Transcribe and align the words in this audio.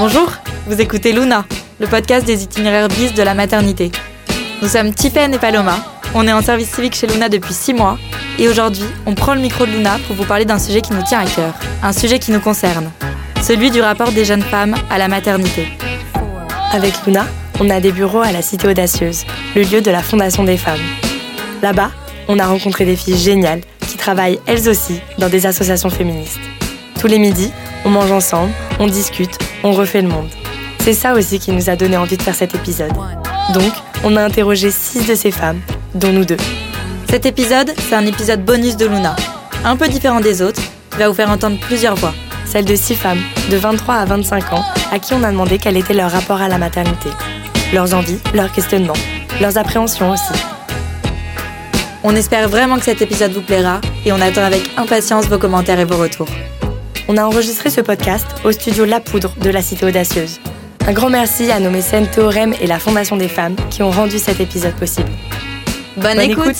Bonjour, 0.00 0.32
vous 0.66 0.80
écoutez 0.80 1.12
Luna, 1.12 1.44
le 1.78 1.86
podcast 1.86 2.24
des 2.24 2.42
itinéraires 2.42 2.88
bis 2.88 3.12
de 3.12 3.22
la 3.22 3.34
maternité. 3.34 3.92
Nous 4.62 4.68
sommes 4.68 4.94
Tiffen 4.94 5.34
et 5.34 5.38
Paloma, 5.38 5.76
on 6.14 6.26
est 6.26 6.32
en 6.32 6.40
service 6.40 6.70
civique 6.70 6.94
chez 6.94 7.06
Luna 7.06 7.28
depuis 7.28 7.52
6 7.52 7.74
mois, 7.74 7.98
et 8.38 8.48
aujourd'hui, 8.48 8.86
on 9.04 9.14
prend 9.14 9.34
le 9.34 9.42
micro 9.42 9.66
de 9.66 9.72
Luna 9.72 9.98
pour 10.06 10.16
vous 10.16 10.24
parler 10.24 10.46
d'un 10.46 10.58
sujet 10.58 10.80
qui 10.80 10.94
nous 10.94 11.02
tient 11.02 11.20
à 11.20 11.26
cœur, 11.26 11.52
un 11.82 11.92
sujet 11.92 12.18
qui 12.18 12.32
nous 12.32 12.40
concerne, 12.40 12.90
celui 13.42 13.70
du 13.70 13.82
rapport 13.82 14.10
des 14.10 14.24
jeunes 14.24 14.40
femmes 14.40 14.74
à 14.88 14.96
la 14.96 15.08
maternité. 15.08 15.68
Avec 16.72 16.94
Luna, 17.06 17.26
on 17.60 17.68
a 17.68 17.78
des 17.78 17.92
bureaux 17.92 18.22
à 18.22 18.32
la 18.32 18.40
Cité 18.40 18.68
Audacieuse, 18.68 19.26
le 19.54 19.64
lieu 19.64 19.82
de 19.82 19.90
la 19.90 20.02
Fondation 20.02 20.44
des 20.44 20.56
femmes. 20.56 20.80
Là-bas, 21.60 21.90
on 22.26 22.38
a 22.38 22.46
rencontré 22.46 22.86
des 22.86 22.96
filles 22.96 23.18
géniales 23.18 23.60
qui 23.86 23.98
travaillent 23.98 24.40
elles 24.46 24.66
aussi 24.66 24.98
dans 25.18 25.28
des 25.28 25.44
associations 25.44 25.90
féministes. 25.90 26.40
Tous 26.98 27.06
les 27.06 27.18
midis, 27.18 27.52
on 27.84 27.90
mange 27.90 28.10
ensemble, 28.10 28.52
on 28.78 28.86
discute, 28.86 29.38
on 29.62 29.72
refait 29.72 30.02
le 30.02 30.08
monde. 30.08 30.28
C'est 30.80 30.94
ça 30.94 31.12
aussi 31.12 31.38
qui 31.38 31.52
nous 31.52 31.68
a 31.68 31.76
donné 31.76 31.96
envie 31.96 32.16
de 32.16 32.22
faire 32.22 32.34
cet 32.34 32.54
épisode. 32.54 32.92
Donc, 33.52 33.72
on 34.04 34.16
a 34.16 34.22
interrogé 34.22 34.70
six 34.70 35.06
de 35.06 35.14
ces 35.14 35.30
femmes, 35.30 35.60
dont 35.94 36.12
nous 36.12 36.24
deux. 36.24 36.36
Cet 37.08 37.26
épisode, 37.26 37.72
c'est 37.76 37.94
un 37.94 38.06
épisode 38.06 38.44
bonus 38.44 38.76
de 38.76 38.86
Luna, 38.86 39.16
un 39.64 39.76
peu 39.76 39.88
différent 39.88 40.20
des 40.20 40.42
autres, 40.42 40.62
qui 40.90 40.98
va 40.98 41.08
vous 41.08 41.14
faire 41.14 41.30
entendre 41.30 41.58
plusieurs 41.60 41.96
voix. 41.96 42.14
Celle 42.46 42.64
de 42.64 42.74
six 42.74 42.94
femmes, 42.94 43.20
de 43.50 43.56
23 43.56 43.94
à 43.94 44.04
25 44.04 44.52
ans, 44.52 44.64
à 44.92 44.98
qui 44.98 45.14
on 45.14 45.22
a 45.22 45.30
demandé 45.30 45.58
quel 45.58 45.76
était 45.76 45.94
leur 45.94 46.10
rapport 46.10 46.40
à 46.40 46.48
la 46.48 46.58
maternité. 46.58 47.10
Leurs 47.72 47.94
envies, 47.94 48.18
leurs 48.34 48.52
questionnements, 48.52 48.94
leurs 49.40 49.58
appréhensions 49.58 50.10
aussi. 50.10 50.32
On 52.02 52.16
espère 52.16 52.48
vraiment 52.48 52.78
que 52.78 52.84
cet 52.84 53.02
épisode 53.02 53.32
vous 53.32 53.42
plaira 53.42 53.80
et 54.06 54.12
on 54.12 54.20
attend 54.20 54.42
avec 54.42 54.70
impatience 54.76 55.26
vos 55.26 55.38
commentaires 55.38 55.78
et 55.78 55.84
vos 55.84 55.98
retours. 55.98 56.28
On 57.12 57.16
a 57.16 57.24
enregistré 57.24 57.70
ce 57.70 57.80
podcast 57.80 58.24
au 58.44 58.52
studio 58.52 58.84
La 58.84 59.00
Poudre 59.00 59.34
de 59.42 59.50
la 59.50 59.62
Cité 59.62 59.84
Audacieuse. 59.84 60.38
Un 60.86 60.92
grand 60.92 61.10
merci 61.10 61.50
à 61.50 61.58
nos 61.58 61.68
mécènes 61.68 62.06
Théorème 62.06 62.54
et 62.60 62.68
la 62.68 62.78
Fondation 62.78 63.16
des 63.16 63.26
femmes 63.26 63.56
qui 63.68 63.82
ont 63.82 63.90
rendu 63.90 64.20
cet 64.20 64.38
épisode 64.38 64.74
possible. 64.74 65.10
Bonne, 65.96 66.20
écoute. 66.20 66.44
Pour 66.44 66.54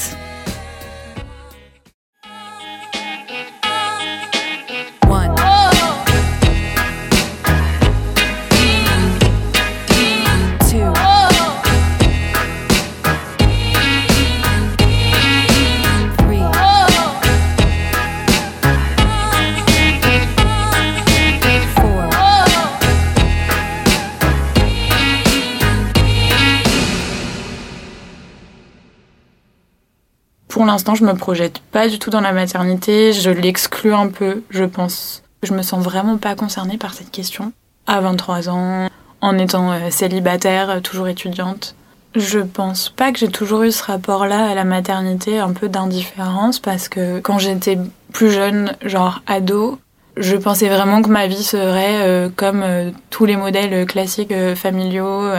je 30.95 31.05
me 31.05 31.15
projette 31.15 31.61
pas 31.73 31.89
du 31.89 31.99
tout 31.99 32.11
dans 32.11 32.21
la 32.21 32.33
maternité. 32.33 33.13
Je 33.13 33.31
l'exclus 33.31 33.95
un 33.95 34.09
peu, 34.09 34.43
je 34.51 34.65
pense. 34.65 35.23
Je 35.43 35.55
me 35.55 35.63
sens 35.63 35.83
vraiment 35.83 36.19
pas 36.19 36.35
concernée 36.35 36.79
par 36.79 36.95
cette 36.95 37.11
question. 37.11 37.53
À 37.87 38.01
23 38.01 38.49
ans, 38.51 38.89
en 39.21 39.39
étant 39.39 39.73
euh, 39.73 39.91
célibataire, 39.91 40.71
euh, 40.71 40.81
toujours 40.81 41.09
étudiante. 41.09 41.75
Je 42.15 42.41
pense 42.41 42.89
pas 42.91 43.13
que 43.13 43.19
j'ai 43.19 43.29
toujours 43.29 43.63
eu 43.63 43.73
ce 43.73 43.85
rapport-là 43.85 44.51
à 44.51 44.55
la 44.55 44.65
maternité, 44.65 45.39
un 45.39 45.53
peu 45.53 45.69
d'indifférence, 45.69 46.59
parce 46.59 46.89
que 46.89 47.21
quand 47.21 47.39
j'étais 47.39 47.79
plus 48.13 48.31
jeune, 48.31 48.75
genre 48.85 49.23
ado, 49.27 49.79
je 50.17 50.37
pensais 50.37 50.69
vraiment 50.69 51.03
que 51.03 51.09
ma 51.09 51.29
vie 51.29 51.45
serait 51.45 52.03
euh, 52.03 52.29
comme 52.35 52.65
tous 53.11 53.27
les 53.27 53.37
modèles 53.37 53.87
classiques 53.87 54.35
familiaux, 54.57 55.31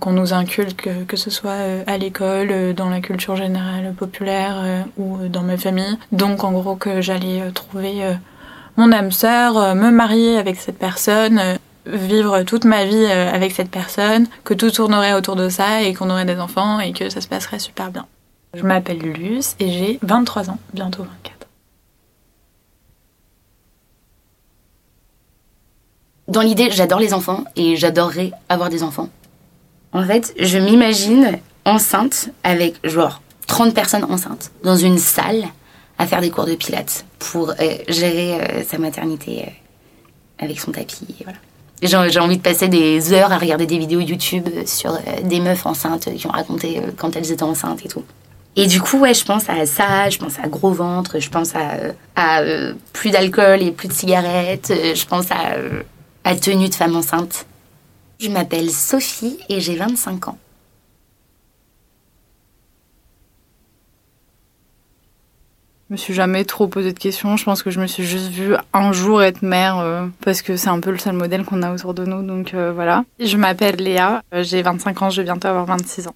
qu'on 0.00 0.12
nous 0.12 0.32
inculque, 0.32 0.88
que 1.06 1.16
ce 1.16 1.30
soit 1.30 1.50
euh, 1.50 1.84
à 1.86 1.98
l'école, 1.98 2.48
euh, 2.50 2.72
dans 2.72 2.88
la 2.88 3.00
culture 3.00 3.36
générale 3.36 3.94
populaire 3.96 4.56
euh, 4.58 4.82
ou 4.96 5.28
dans 5.28 5.42
ma 5.42 5.56
famille. 5.56 5.98
Donc 6.10 6.42
en 6.42 6.52
gros 6.52 6.74
que 6.74 7.00
j'allais 7.00 7.50
trouver 7.52 8.16
mon 8.76 8.90
âme 8.92 9.12
sœur, 9.12 9.74
me 9.74 9.90
marier 9.90 10.38
avec 10.38 10.56
cette 10.56 10.78
personne, 10.78 11.40
vivre 11.86 12.42
toute 12.42 12.64
ma 12.64 12.84
vie 12.84 13.06
avec 13.06 13.52
cette 13.52 13.70
personne, 13.70 14.26
que 14.44 14.54
tout 14.54 14.70
tournerait 14.70 15.12
autour 15.12 15.36
de 15.36 15.48
ça 15.48 15.82
et 15.82 15.94
qu'on 15.94 16.10
aurait 16.10 16.24
des 16.24 16.38
enfants 16.38 16.80
et 16.80 16.92
que 16.92 17.10
ça 17.10 17.20
se 17.20 17.28
passerait 17.28 17.58
super 17.58 17.90
bien. 17.90 18.06
Je 18.54 18.64
m'appelle 18.64 18.98
Luce 18.98 19.54
et 19.60 19.70
j'ai 19.70 19.98
23 20.02 20.50
ans, 20.50 20.58
bientôt 20.72 21.02
24. 21.02 21.46
Dans 26.28 26.42
l'idée, 26.42 26.70
j'adore 26.70 27.00
les 27.00 27.12
enfants 27.12 27.44
et 27.56 27.76
j'adorerais 27.76 28.32
avoir 28.48 28.70
des 28.70 28.82
enfants. 28.82 29.08
En 29.92 30.04
fait, 30.04 30.32
je 30.38 30.58
m'imagine 30.58 31.38
enceinte 31.64 32.30
avec 32.44 32.74
genre 32.84 33.22
30 33.48 33.74
personnes 33.74 34.04
enceintes 34.04 34.52
dans 34.62 34.76
une 34.76 34.98
salle 34.98 35.44
à 35.98 36.06
faire 36.06 36.20
des 36.20 36.30
cours 36.30 36.46
de 36.46 36.54
pilates 36.54 37.04
pour 37.18 37.50
euh, 37.50 37.54
gérer 37.88 38.34
euh, 38.34 38.62
sa 38.64 38.78
maternité 38.78 39.42
euh, 39.42 40.44
avec 40.44 40.60
son 40.60 40.70
tapis. 40.70 41.06
J'ai 41.82 42.20
envie 42.20 42.36
de 42.36 42.42
passer 42.42 42.68
des 42.68 43.12
heures 43.12 43.32
à 43.32 43.38
regarder 43.38 43.66
des 43.66 43.78
vidéos 43.78 44.00
YouTube 44.00 44.48
sur 44.66 44.98
des 45.22 45.40
meufs 45.40 45.66
enceintes 45.66 46.08
qui 46.14 46.26
ont 46.26 46.30
raconté 46.30 46.80
quand 46.98 47.16
elles 47.16 47.32
étaient 47.32 47.42
enceintes 47.42 47.84
et 47.84 47.88
tout. 47.88 48.04
Et 48.56 48.66
du 48.66 48.80
coup, 48.82 48.98
ouais, 48.98 49.14
je 49.14 49.24
pense 49.24 49.48
à 49.48 49.64
ça, 49.64 50.10
je 50.10 50.18
pense 50.18 50.38
à 50.38 50.48
gros 50.48 50.72
ventre, 50.72 51.18
je 51.20 51.30
pense 51.30 51.54
à, 52.14 52.42
plus 52.92 53.10
d'alcool 53.10 53.62
et 53.62 53.70
plus 53.70 53.88
de 53.88 53.94
cigarettes, 53.94 54.70
je 54.70 55.06
pense 55.06 55.28
à 55.30 56.34
tenue 56.36 56.68
de 56.68 56.74
femme 56.74 56.96
enceinte. 56.96 57.46
Je 58.20 58.28
m'appelle 58.28 58.70
Sophie 58.70 59.38
et 59.48 59.60
j'ai 59.60 59.76
25 59.76 60.28
ans. 60.28 60.38
Je 65.88 65.94
me 65.94 65.96
suis 65.96 66.12
jamais 66.12 66.44
trop 66.44 66.68
posé 66.68 66.92
de 66.92 66.98
questions. 66.98 67.38
Je 67.38 67.44
pense 67.44 67.62
que 67.62 67.70
je 67.70 67.80
me 67.80 67.86
suis 67.86 68.04
juste 68.04 68.28
vue 68.28 68.54
un 68.74 68.92
jour 68.92 69.22
être 69.22 69.40
mère 69.40 69.78
euh, 69.78 70.06
parce 70.22 70.42
que 70.42 70.58
c'est 70.58 70.68
un 70.68 70.80
peu 70.80 70.90
le 70.90 70.98
seul 70.98 71.14
modèle 71.14 71.46
qu'on 71.46 71.62
a 71.62 71.72
autour 71.72 71.94
de 71.94 72.04
nous. 72.04 72.22
Donc 72.22 72.52
euh, 72.52 72.72
voilà. 72.72 73.06
Je 73.18 73.38
m'appelle 73.38 73.76
Léa. 73.76 74.22
Euh, 74.34 74.42
j'ai 74.42 74.60
25 74.60 75.00
ans. 75.00 75.08
Je 75.08 75.22
vais 75.22 75.24
bientôt 75.24 75.48
avoir 75.48 75.64
26 75.64 76.08
ans. 76.08 76.14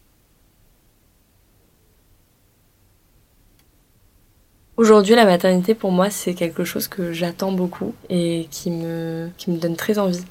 Aujourd'hui, 4.76 5.14
la 5.14 5.25
maternité 5.25 5.75
pour 5.75 5.91
moi, 5.91 6.10
c'est 6.10 6.34
quelque 6.34 6.64
chose 6.64 6.87
que 6.87 7.14
j'attends 7.14 7.53
beaucoup 7.53 7.94
et 8.10 8.47
qui 8.50 8.70
me, 8.70 9.31
qui 9.38 9.50
me 9.50 9.56
donne 9.56 9.76
très 9.76 9.98
envie. 9.98 10.25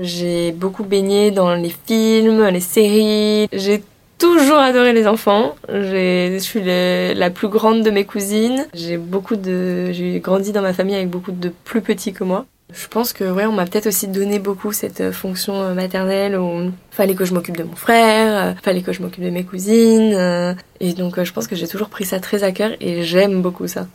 J'ai 0.00 0.52
beaucoup 0.52 0.84
baigné 0.84 1.32
dans 1.32 1.54
les 1.54 1.74
films, 1.86 2.46
les 2.46 2.60
séries. 2.60 3.48
J'ai 3.52 3.82
toujours 4.16 4.58
adoré 4.58 4.92
les 4.92 5.08
enfants. 5.08 5.56
Je 5.68 6.38
suis 6.38 6.62
la 6.62 7.30
plus 7.30 7.48
grande 7.48 7.82
de 7.82 7.90
mes 7.90 8.04
cousines. 8.04 8.66
J'ai 8.74 8.96
beaucoup 8.96 9.34
de, 9.34 9.90
j'ai 9.90 10.20
grandi 10.20 10.52
dans 10.52 10.62
ma 10.62 10.72
famille 10.72 10.94
avec 10.94 11.10
beaucoup 11.10 11.32
de 11.32 11.52
plus 11.64 11.80
petits 11.80 12.12
que 12.12 12.22
moi. 12.22 12.46
Je 12.72 12.86
pense 12.86 13.12
que 13.12 13.24
ouais, 13.24 13.46
on 13.46 13.52
m'a 13.52 13.64
peut-être 13.64 13.86
aussi 13.86 14.06
donné 14.08 14.38
beaucoup 14.38 14.72
cette 14.72 15.10
fonction 15.10 15.74
maternelle 15.74 16.38
où 16.38 16.70
fallait 16.90 17.14
que 17.14 17.24
je 17.24 17.34
m'occupe 17.34 17.56
de 17.56 17.64
mon 17.64 17.76
frère, 17.76 18.54
fallait 18.62 18.82
que 18.82 18.92
je 18.92 19.02
m'occupe 19.02 19.24
de 19.24 19.30
mes 19.30 19.44
cousines. 19.44 20.54
Et 20.78 20.92
donc 20.92 21.20
je 21.20 21.32
pense 21.32 21.48
que 21.48 21.56
j'ai 21.56 21.66
toujours 21.66 21.88
pris 21.88 22.04
ça 22.04 22.20
très 22.20 22.44
à 22.44 22.52
cœur 22.52 22.70
et 22.80 23.02
j'aime 23.02 23.42
beaucoup 23.42 23.66
ça. 23.66 23.88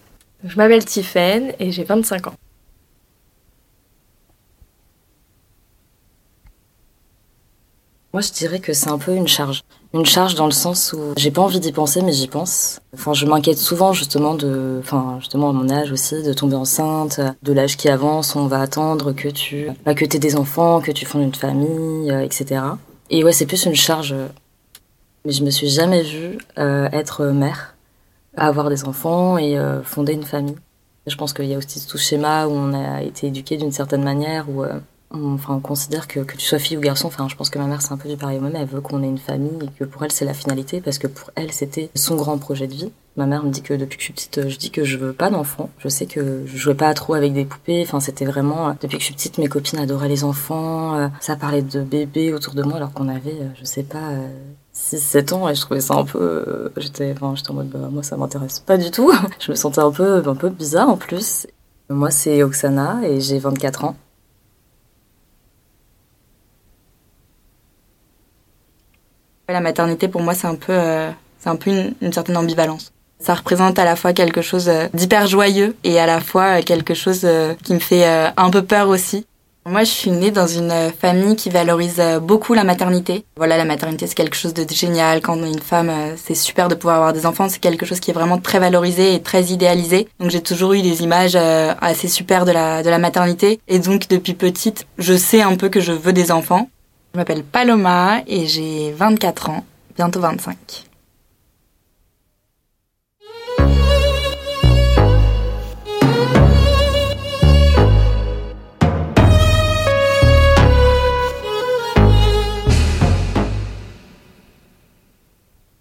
Je 0.44 0.58
m'appelle 0.58 0.84
Tiffen 0.84 1.54
et 1.60 1.72
j'ai 1.72 1.84
25 1.86 2.28
ans. 2.28 2.34
Moi, 8.14 8.22
je 8.22 8.32
dirais 8.32 8.60
que 8.60 8.74
c'est 8.74 8.92
un 8.92 9.00
peu 9.00 9.16
une 9.16 9.28
charge. 9.28 9.64
Une 9.92 10.06
charge 10.06 10.36
dans 10.36 10.46
le 10.46 10.52
sens 10.52 10.94
où 10.94 11.14
j'ai 11.18 11.32
pas 11.32 11.42
envie 11.42 11.60
d'y 11.60 11.72
penser, 11.72 12.04
mais 12.04 12.14
j'y 12.14 12.28
pense. 12.28 12.80
Enfin, 12.94 13.14
je 13.14 13.26
m'inquiète 13.26 13.58
souvent 13.58 13.92
justement 13.92 14.36
de, 14.36 14.78
enfin, 14.80 15.18
justement 15.20 15.50
à 15.50 15.54
mon 15.54 15.68
âge 15.72 15.92
aussi, 15.92 16.22
de 16.22 16.32
tomber 16.32 16.56
enceinte, 16.56 17.20
de 17.42 17.54
l'âge 17.54 17.76
qui 17.76 17.90
avance, 17.90 18.36
on 18.36 18.46
va 18.46 18.62
attendre 18.62 19.14
que 19.14 19.30
tu, 19.30 19.68
bah, 19.84 19.96
que 19.96 20.06
t'aies 20.06 20.20
des 20.20 20.36
enfants, 20.36 20.80
que 20.80 20.92
tu 20.92 21.08
fondes 21.08 21.24
une 21.24 21.34
famille, 21.34 22.12
euh, 22.12 22.24
etc. 22.24 22.62
Et 23.10 23.24
ouais, 23.24 23.32
c'est 23.32 23.48
plus 23.48 23.66
une 23.66 23.74
charge. 23.74 24.14
Mais 25.26 25.32
je 25.32 25.44
me 25.44 25.50
suis 25.50 25.70
jamais 25.70 26.04
vue 26.04 26.38
euh, 26.60 26.90
être 26.92 27.26
mère, 27.26 27.76
avoir 28.38 28.70
des 28.70 28.84
enfants 28.84 29.40
et 29.40 29.58
euh, 29.58 29.82
fonder 29.82 30.14
une 30.14 30.24
famille. 30.24 30.58
Je 31.08 31.16
pense 31.16 31.34
qu'il 31.34 31.46
y 31.46 31.56
a 31.56 31.58
aussi 31.58 31.84
tout 31.88 31.98
ce 31.98 32.04
schéma 32.04 32.46
où 32.46 32.52
on 32.52 32.74
a 32.74 33.02
été 33.02 33.26
éduqué 33.26 33.58
d'une 33.58 33.72
certaine 33.72 34.04
manière 34.04 34.48
où 34.52 34.64
on, 35.14 35.34
enfin, 35.34 35.56
on 35.56 35.60
considère 35.60 36.08
que, 36.08 36.20
que 36.20 36.36
tu 36.36 36.46
sois 36.46 36.60
fille 36.60 36.78
ou 36.78 36.82
garçon, 36.82 37.08
enfin, 37.08 37.28
je 37.30 37.36
pense 37.36 37.50
que 37.50 37.60
ma 37.60 37.66
mère 37.66 37.82
c'est 37.82 37.94
un 37.94 37.98
peu 37.98 38.10
du 38.10 38.18
pareil 38.18 38.40
même, 38.40 38.56
elle 38.56 38.68
veut 38.68 38.82
qu'on 38.82 39.04
ait 39.04 39.08
une 39.08 39.18
famille 39.18 39.58
et 39.62 39.68
que 39.80 39.86
pour 39.86 40.04
elle 40.04 40.12
c'est 40.12 40.26
la 40.26 40.34
finalité 40.34 40.82
parce 40.82 40.98
que 40.98 41.08
pour 41.08 41.32
elle 41.36 41.52
c'était 41.52 41.90
son 41.96 42.16
grand 42.16 42.38
projet 42.38 42.68
de 42.68 42.74
vie. 42.74 42.92
Ma 43.16 43.28
mère 43.28 43.44
me 43.44 43.52
dit 43.52 43.62
que 43.62 43.76
depuis 43.76 43.98
que 43.98 44.02
je 44.02 44.06
suis 44.06 44.14
petite, 44.14 44.50
je 44.50 44.58
dis 44.58 44.72
que 44.72 44.84
je 44.84 44.98
veux 44.98 45.14
pas 45.14 45.30
d'enfants. 45.30 45.70
Je 45.78 45.88
sais 45.88 46.08
que 46.08 46.44
je 46.48 46.58
jouais 46.58 46.74
pas 46.74 46.92
trop 46.96 47.14
avec 47.14 47.32
des 47.32 47.46
poupées. 47.46 47.84
Enfin, 47.86 48.00
c'était 48.00 48.26
vraiment 48.26 48.76
depuis 48.82 48.98
que 48.98 49.02
je 49.02 49.06
suis 49.06 49.14
petite, 49.14 49.38
mes 49.38 49.48
copines 49.48 49.78
adoraient 49.78 50.08
les 50.08 50.24
enfants. 50.24 50.98
Euh, 50.98 51.08
ça 51.20 51.36
parlait 51.36 51.62
de 51.62 51.82
bébés 51.82 52.34
autour 52.34 52.56
de 52.56 52.64
moi 52.64 52.78
alors 52.78 52.92
qu'on 52.92 53.08
avait, 53.08 53.30
euh, 53.30 53.50
je 53.60 53.66
sais 53.66 53.84
pas, 53.84 54.14
6-7 54.76 55.32
euh, 55.32 55.36
ans 55.36 55.50
et 55.50 55.54
je 55.54 55.62
trouvais 55.62 55.82
ça 55.82 55.94
un 55.94 56.06
peu 56.06 56.72
j'étais 56.78 57.14
enfin 57.16 57.36
j'étais 57.36 57.52
en 57.52 57.54
mode 57.54 57.70
bah, 57.70 57.90
moi 57.92 58.02
ça 58.02 58.18
m'intéresse 58.18 58.60
pas 58.60 58.78
du 58.78 58.90
tout 58.90 59.14
je 59.40 59.52
me 59.52 59.56
sentais 59.56 59.82
un 59.82 59.92
peu 59.92 60.24
un 60.26 60.36
peu 60.36 60.50
bizarre 60.50 60.90
en 60.90 60.98
plus 60.98 61.46
moi 61.90 62.10
c'est 62.10 62.42
Oksana 62.42 63.02
et 63.04 63.22
j'ai 63.22 63.38
24 63.38 63.84
ans 63.84 63.96
La 69.50 69.60
maternité, 69.60 70.08
pour 70.08 70.22
moi, 70.22 70.34
c'est 70.34 70.48
un 70.48 70.56
peu, 70.56 70.72
euh, 70.72 71.10
c'est 71.38 71.50
un 71.50 71.58
peu 71.58 71.70
une, 71.70 71.94
une, 72.02 72.14
certaine 72.14 72.38
ambivalence. 72.38 72.94
Ça 73.20 73.34
représente 73.34 73.78
à 73.78 73.84
la 73.84 73.98
fois 73.98 74.14
quelque 74.14 74.42
chose 74.42 74.70
euh, 74.70 74.88
d'hyper 74.94 75.28
joyeux 75.28 75.76
et 75.84 76.00
à 76.00 76.06
la 76.06 76.22
fois 76.22 76.60
euh, 76.60 76.62
quelque 76.62 76.94
chose 76.94 77.28
qui 77.64 77.74
me 77.74 77.80
fait 77.80 78.06
un 78.06 78.50
peu 78.50 78.62
peur 78.64 78.88
aussi. 78.88 79.26
Moi, 79.66 79.84
je 79.84 79.92
suis 79.92 80.12
née 80.12 80.32
dans 80.32 80.48
une 80.48 80.92
famille 81.00 81.38
qui 81.38 81.50
valorise 81.50 82.02
beaucoup 82.22 82.54
la 82.54 82.66
maternité. 82.66 83.24
Voilà, 83.38 83.56
la 83.56 83.64
maternité, 83.64 84.08
c'est 84.08 84.16
quelque 84.16 84.36
chose 84.36 84.54
de 84.54 84.66
génial. 84.70 85.22
Quand 85.22 85.38
on 85.38 85.46
est 85.46 85.52
une 85.52 85.62
femme, 85.62 85.90
c'est 86.18 86.36
super 86.36 86.68
de 86.68 86.76
pouvoir 86.76 86.98
avoir 86.98 87.14
des 87.14 87.26
enfants. 87.26 87.48
C'est 87.48 87.62
quelque 87.62 87.86
chose 87.86 88.02
qui 88.02 88.12
est 88.12 88.14
vraiment 88.14 88.40
très 88.40 88.60
valorisé 88.60 89.16
et 89.16 89.22
très 89.22 89.44
idéalisé. 89.46 90.10
Donc, 90.20 90.32
j'ai 90.32 90.42
toujours 90.42 90.74
eu 90.74 90.82
des 90.82 91.02
images 91.02 91.38
assez 91.80 92.10
super 92.10 92.44
de 92.44 92.52
la, 92.52 92.84
de 92.84 92.90
la 92.90 92.98
maternité. 92.98 93.62
Et 93.70 93.80
donc, 93.80 94.10
depuis 94.10 94.34
petite, 94.34 94.86
je 94.98 95.16
sais 95.16 95.42
un 95.42 95.56
peu 95.56 95.70
que 95.70 95.80
je 95.80 95.94
veux 95.94 96.12
des 96.12 96.34
enfants. 96.34 96.68
Je 97.14 97.20
m'appelle 97.20 97.44
Paloma 97.44 98.24
et 98.26 98.48
j'ai 98.48 98.92
24 98.92 99.52
ans, 99.52 99.64
bientôt 99.96 100.20
25. 100.20 100.58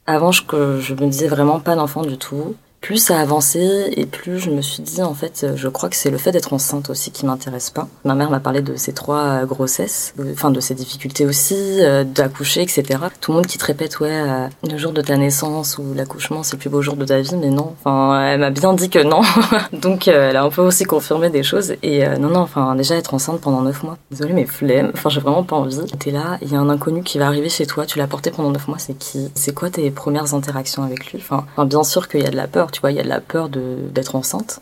Avant, 0.04 0.32
je, 0.32 0.42
je 0.80 0.92
me 0.92 1.06
disais 1.08 1.28
vraiment 1.28 1.60
pas 1.60 1.76
d'enfant 1.76 2.02
du 2.02 2.18
tout 2.18 2.56
plus 2.82 2.98
ça 2.98 3.18
a 3.18 3.22
avancé 3.22 3.92
et 3.96 4.06
plus 4.06 4.40
je 4.40 4.50
me 4.50 4.60
suis 4.60 4.82
dit 4.82 5.02
en 5.02 5.14
fait 5.14 5.46
je 5.54 5.68
crois 5.68 5.88
que 5.88 5.94
c'est 5.94 6.10
le 6.10 6.18
fait 6.18 6.32
d'être 6.32 6.52
enceinte 6.52 6.90
aussi 6.90 7.12
qui 7.12 7.24
m'intéresse 7.24 7.70
pas. 7.70 7.86
Ma 8.04 8.16
mère 8.16 8.28
m'a 8.28 8.40
parlé 8.40 8.60
de 8.60 8.74
ses 8.74 8.92
trois 8.92 9.44
grossesses, 9.44 10.14
enfin 10.32 10.50
de 10.50 10.58
ses 10.58 10.74
difficultés 10.74 11.24
aussi, 11.24 11.54
euh, 11.80 12.02
d'accoucher 12.02 12.60
etc. 12.60 12.82
Tout 13.20 13.30
le 13.30 13.36
monde 13.36 13.46
qui 13.46 13.56
te 13.56 13.64
répète 13.64 14.00
ouais 14.00 14.10
euh, 14.10 14.48
le 14.68 14.76
jour 14.76 14.92
de 14.92 15.00
ta 15.00 15.16
naissance 15.16 15.78
ou 15.78 15.94
l'accouchement 15.94 16.42
c'est 16.42 16.54
le 16.54 16.58
plus 16.58 16.70
beau 16.70 16.82
jour 16.82 16.96
de 16.96 17.04
ta 17.04 17.20
vie 17.20 17.36
mais 17.36 17.50
non. 17.50 17.72
Enfin 17.84 18.20
elle 18.20 18.40
m'a 18.40 18.50
bien 18.50 18.74
dit 18.74 18.90
que 18.90 18.98
non. 18.98 19.22
Donc 19.72 20.08
euh, 20.08 20.30
elle 20.30 20.36
a 20.36 20.42
un 20.42 20.50
peu 20.50 20.62
aussi 20.62 20.82
confirmé 20.82 21.30
des 21.30 21.44
choses 21.44 21.74
et 21.84 22.04
non 22.18 22.30
non 22.30 22.40
enfin 22.40 22.74
déjà 22.74 22.96
être 22.96 23.14
enceinte 23.14 23.40
pendant 23.40 23.62
neuf 23.62 23.84
mois. 23.84 23.96
Désolée 24.10 24.34
mais 24.34 24.44
flemme. 24.44 24.90
Enfin 24.92 25.08
j'ai 25.08 25.20
vraiment 25.20 25.44
pas 25.44 25.54
envie. 25.54 25.80
T'es 26.00 26.10
là, 26.10 26.36
il 26.42 26.50
y 26.50 26.56
a 26.56 26.58
un 26.58 26.68
inconnu 26.68 27.04
qui 27.04 27.20
va 27.20 27.28
arriver 27.28 27.48
chez 27.48 27.64
toi, 27.64 27.86
tu 27.86 27.98
l'as 27.98 28.08
porté 28.08 28.32
pendant 28.32 28.50
neuf 28.50 28.66
mois 28.66 28.78
c'est 28.78 28.98
qui? 28.98 29.30
C'est 29.36 29.54
quoi 29.54 29.70
tes 29.70 29.88
premières 29.92 30.34
interactions 30.34 30.82
avec 30.82 31.12
lui? 31.12 31.22
Enfin 31.22 31.44
bien 31.64 31.84
sûr 31.84 32.08
qu'il 32.08 32.22
y 32.22 32.26
a 32.26 32.30
de 32.30 32.36
la 32.36 32.48
peur 32.48 32.71
tu 32.72 32.80
vois, 32.80 32.90
il 32.90 32.96
y 32.96 33.00
a 33.00 33.04
de 33.04 33.08
la 33.08 33.20
peur 33.20 33.48
d'être 33.48 34.14
enceinte. 34.14 34.60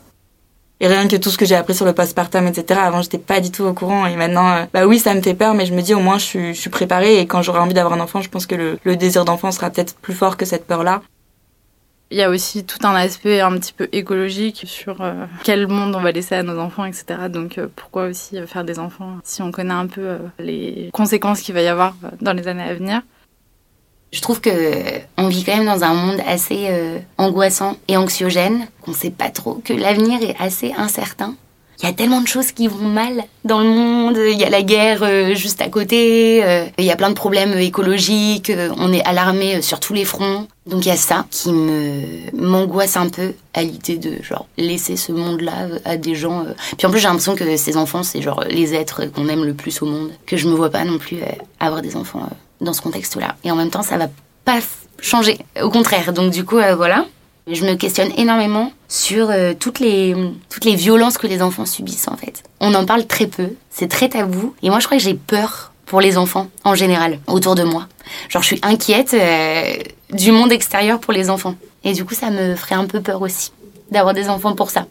Et 0.81 0.87
rien 0.87 1.07
que 1.07 1.15
tout 1.15 1.29
ce 1.29 1.37
que 1.37 1.45
j'ai 1.45 1.55
appris 1.55 1.75
sur 1.75 1.85
le 1.85 1.93
postpartum, 1.93 2.47
etc. 2.47 2.79
Avant, 2.83 3.03
j'étais 3.03 3.19
pas 3.19 3.39
du 3.39 3.51
tout 3.51 3.63
au 3.63 3.73
courant. 3.73 4.07
Et 4.07 4.15
maintenant, 4.15 4.49
euh, 4.49 4.65
bah 4.73 4.87
oui, 4.87 4.97
ça 4.97 5.13
me 5.13 5.21
fait 5.21 5.35
peur, 5.35 5.53
mais 5.53 5.67
je 5.67 5.75
me 5.75 5.81
dis 5.81 5.93
au 5.93 5.99
moins, 5.99 6.17
je 6.17 6.53
suis, 6.53 6.69
préparée. 6.71 7.19
Et 7.19 7.27
quand 7.27 7.43
j'aurai 7.43 7.59
envie 7.59 7.75
d'avoir 7.75 7.93
un 7.93 7.99
enfant, 7.99 8.19
je 8.19 8.29
pense 8.29 8.47
que 8.47 8.55
le, 8.55 8.79
le 8.83 8.95
désir 8.95 9.23
d'enfant 9.23 9.51
sera 9.51 9.69
peut-être 9.69 9.95
plus 9.97 10.15
fort 10.15 10.37
que 10.37 10.45
cette 10.45 10.65
peur-là. 10.65 11.03
Il 12.09 12.17
y 12.17 12.23
a 12.23 12.31
aussi 12.31 12.65
tout 12.65 12.79
un 12.81 12.95
aspect 12.95 13.41
un 13.41 13.51
petit 13.59 13.73
peu 13.73 13.89
écologique 13.91 14.63
sur 14.65 15.01
euh, 15.01 15.25
quel 15.43 15.67
monde 15.67 15.95
on 15.95 16.01
va 16.01 16.11
laisser 16.11 16.33
à 16.33 16.41
nos 16.41 16.59
enfants, 16.59 16.85
etc. 16.85 17.05
Donc 17.29 17.59
euh, 17.59 17.67
pourquoi 17.75 18.05
aussi 18.05 18.35
faire 18.47 18.63
des 18.63 18.79
enfants 18.79 19.19
si 19.23 19.43
on 19.43 19.51
connaît 19.51 19.75
un 19.75 19.87
peu 19.87 20.17
les 20.39 20.89
conséquences 20.93 21.41
qu'il 21.41 21.53
va 21.53 21.61
y 21.61 21.67
avoir 21.67 21.93
dans 22.21 22.33
les 22.33 22.47
années 22.47 22.63
à 22.63 22.73
venir. 22.73 23.01
Je 24.11 24.19
trouve 24.19 24.41
que 24.41 24.51
on 25.17 25.29
vit 25.29 25.45
quand 25.45 25.55
même 25.55 25.65
dans 25.65 25.85
un 25.85 25.93
monde 25.93 26.19
assez 26.27 26.67
euh, 26.69 26.99
angoissant 27.17 27.77
et 27.87 27.95
anxiogène, 27.95 28.67
qu'on 28.81 28.93
sait 28.93 29.09
pas 29.09 29.29
trop, 29.29 29.61
que 29.63 29.71
l'avenir 29.71 30.21
est 30.21 30.35
assez 30.37 30.73
incertain. 30.77 31.35
Il 31.79 31.85
y 31.87 31.89
a 31.89 31.93
tellement 31.93 32.21
de 32.21 32.27
choses 32.27 32.51
qui 32.51 32.67
vont 32.67 32.89
mal 32.89 33.23
dans 33.43 33.59
le 33.59 33.69
monde. 33.69 34.17
Il 34.17 34.37
y 34.37 34.43
a 34.43 34.49
la 34.49 34.61
guerre 34.61 35.01
euh, 35.01 35.33
juste 35.33 35.61
à 35.61 35.69
côté. 35.69 36.43
Euh, 36.43 36.65
il 36.77 36.85
y 36.85 36.91
a 36.91 36.95
plein 36.95 37.09
de 37.09 37.15
problèmes 37.15 37.57
écologiques. 37.57 38.51
on 38.77 38.93
est 38.93 39.03
alarmé 39.03 39.61
sur 39.61 39.79
tous 39.79 39.93
les 39.93 40.05
fronts. 40.05 40.45
Donc 40.67 40.85
il 40.85 40.89
y 40.89 40.91
a 40.91 40.97
ça 40.97 41.25
qui 41.31 41.51
me 41.53 42.03
m'angoisse 42.33 42.97
un 42.97 43.09
peu 43.09 43.33
à 43.53 43.63
l'idée 43.63 43.97
de 43.97 44.21
genre 44.21 44.45
laisser 44.57 44.97
ce 44.97 45.13
monde-là 45.13 45.69
à 45.85 45.95
des 45.95 46.15
gens. 46.15 46.45
Puis 46.77 46.85
en 46.85 46.91
plus 46.91 46.99
j'ai 46.99 47.07
l'impression 47.07 47.35
que 47.35 47.55
ces 47.55 47.77
enfants 47.77 48.03
c'est 48.03 48.21
genre 48.21 48.43
les 48.47 48.75
êtres 48.75 49.05
qu'on 49.05 49.27
aime 49.29 49.45
le 49.45 49.53
plus 49.53 49.81
au 49.81 49.85
monde. 49.85 50.11
Que 50.27 50.37
je 50.37 50.47
me 50.47 50.53
vois 50.53 50.69
pas 50.69 50.83
non 50.83 50.99
plus 50.99 51.17
avoir 51.59 51.81
des 51.81 51.95
enfants 51.95 52.29
dans 52.61 52.73
ce 52.73 52.81
contexte-là. 52.81 53.35
Et 53.43 53.51
en 53.51 53.55
même 53.55 53.69
temps, 53.69 53.83
ça 53.83 53.97
va 53.97 54.07
pas 54.45 54.59
changer. 55.01 55.37
Au 55.61 55.69
contraire. 55.69 56.13
Donc 56.13 56.31
du 56.31 56.45
coup, 56.45 56.57
euh, 56.57 56.75
voilà. 56.75 57.05
Je 57.47 57.65
me 57.65 57.73
questionne 57.73 58.11
énormément 58.17 58.71
sur 58.87 59.29
euh, 59.31 59.53
toutes, 59.59 59.79
les, 59.79 60.15
toutes 60.49 60.63
les 60.63 60.75
violences 60.75 61.17
que 61.17 61.25
les 61.25 61.41
enfants 61.41 61.65
subissent 61.65 62.07
en 62.07 62.15
fait. 62.15 62.43
On 62.59 62.73
en 62.75 62.85
parle 62.85 63.07
très 63.07 63.25
peu, 63.25 63.49
c'est 63.71 63.87
très 63.87 64.09
tabou. 64.09 64.53
Et 64.61 64.69
moi 64.69 64.79
je 64.79 64.85
crois 64.85 64.97
que 64.97 65.03
j'ai 65.03 65.15
peur 65.15 65.73
pour 65.87 66.01
les 66.01 66.17
enfants 66.17 66.47
en 66.63 66.75
général, 66.75 67.19
autour 67.25 67.55
de 67.55 67.63
moi. 67.63 67.87
Genre 68.29 68.43
je 68.43 68.47
suis 68.47 68.59
inquiète 68.61 69.15
euh, 69.15 69.73
du 70.11 70.31
monde 70.31 70.51
extérieur 70.51 70.99
pour 70.99 71.13
les 71.13 71.31
enfants. 71.31 71.55
Et 71.83 71.93
du 71.93 72.05
coup 72.05 72.13
ça 72.13 72.29
me 72.29 72.55
ferait 72.55 72.75
un 72.75 72.85
peu 72.85 73.01
peur 73.01 73.21
aussi 73.23 73.51
d'avoir 73.89 74.13
des 74.13 74.29
enfants 74.29 74.53
pour 74.53 74.69
ça. 74.69 74.85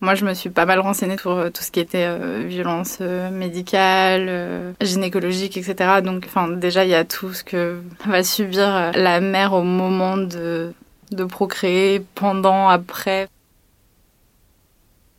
Moi, 0.00 0.14
je 0.14 0.26
me 0.26 0.34
suis 0.34 0.50
pas 0.50 0.66
mal 0.66 0.78
renseignée 0.80 1.16
sur 1.16 1.32
euh, 1.32 1.50
tout 1.50 1.62
ce 1.62 1.70
qui 1.70 1.80
était 1.80 2.04
euh, 2.06 2.44
violence 2.46 2.98
euh, 3.00 3.30
médicale, 3.30 4.74
gynécologique, 4.80 5.56
etc. 5.56 6.02
Donc, 6.04 6.24
enfin, 6.26 6.48
déjà, 6.48 6.84
il 6.84 6.90
y 6.90 6.94
a 6.94 7.04
tout 7.04 7.32
ce 7.32 7.42
que 7.42 7.80
va 8.06 8.22
subir 8.22 8.92
la 8.94 9.20
mère 9.20 9.54
au 9.54 9.62
moment 9.62 10.18
de, 10.18 10.72
de 11.12 11.24
procréer, 11.24 12.04
pendant, 12.14 12.68
après. 12.68 13.28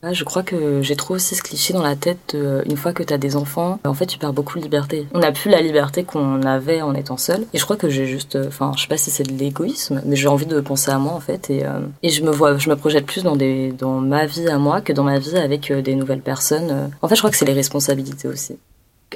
Ah, 0.03 0.13
je 0.13 0.23
crois 0.23 0.43
que 0.43 0.83
j'ai 0.83 0.95
trop 0.95 1.15
aussi 1.15 1.33
ce 1.33 1.41
cliché 1.41 1.73
dans 1.73 1.81
la 1.81 1.95
tête 1.95 2.33
euh, 2.35 2.61
une 2.69 2.77
fois 2.77 2.93
que 2.93 3.01
tu 3.01 3.11
as 3.11 3.17
des 3.17 3.35
enfants, 3.35 3.79
en 3.83 3.95
fait 3.95 4.05
tu 4.05 4.19
perds 4.19 4.33
beaucoup 4.33 4.59
de 4.59 4.63
liberté. 4.63 5.07
On 5.15 5.19
n'a 5.19 5.31
plus 5.31 5.49
la 5.49 5.59
liberté 5.59 6.03
qu'on 6.03 6.43
avait 6.43 6.83
en 6.83 6.93
étant 6.93 7.17
seul. 7.17 7.47
Et 7.53 7.57
je 7.57 7.63
crois 7.63 7.77
que 7.77 7.89
j'ai 7.89 8.05
juste, 8.05 8.35
euh, 8.35 8.47
enfin 8.47 8.73
je 8.75 8.83
sais 8.83 8.87
pas 8.87 8.97
si 8.97 9.09
c'est 9.09 9.23
de 9.23 9.33
l'égoïsme, 9.33 10.03
mais 10.05 10.15
j'ai 10.15 10.27
envie 10.27 10.45
de 10.45 10.59
penser 10.61 10.91
à 10.91 10.99
moi 10.99 11.13
en 11.13 11.19
fait. 11.19 11.49
Et, 11.49 11.65
euh, 11.65 11.79
et 12.03 12.09
je 12.09 12.23
me 12.23 12.29
vois, 12.29 12.57
je 12.57 12.69
me 12.69 12.75
projette 12.75 13.07
plus 13.07 13.23
dans, 13.23 13.35
des, 13.35 13.71
dans 13.71 13.99
ma 13.99 14.27
vie 14.27 14.47
à 14.47 14.59
moi 14.59 14.81
que 14.81 14.93
dans 14.93 15.03
ma 15.03 15.17
vie 15.17 15.35
avec 15.35 15.71
des 15.71 15.95
nouvelles 15.95 16.21
personnes. 16.21 16.91
En 17.01 17.07
fait 17.07 17.15
je 17.15 17.21
crois 17.21 17.31
que 17.31 17.37
c'est 17.37 17.45
les 17.45 17.53
responsabilités 17.53 18.27
aussi. 18.27 18.57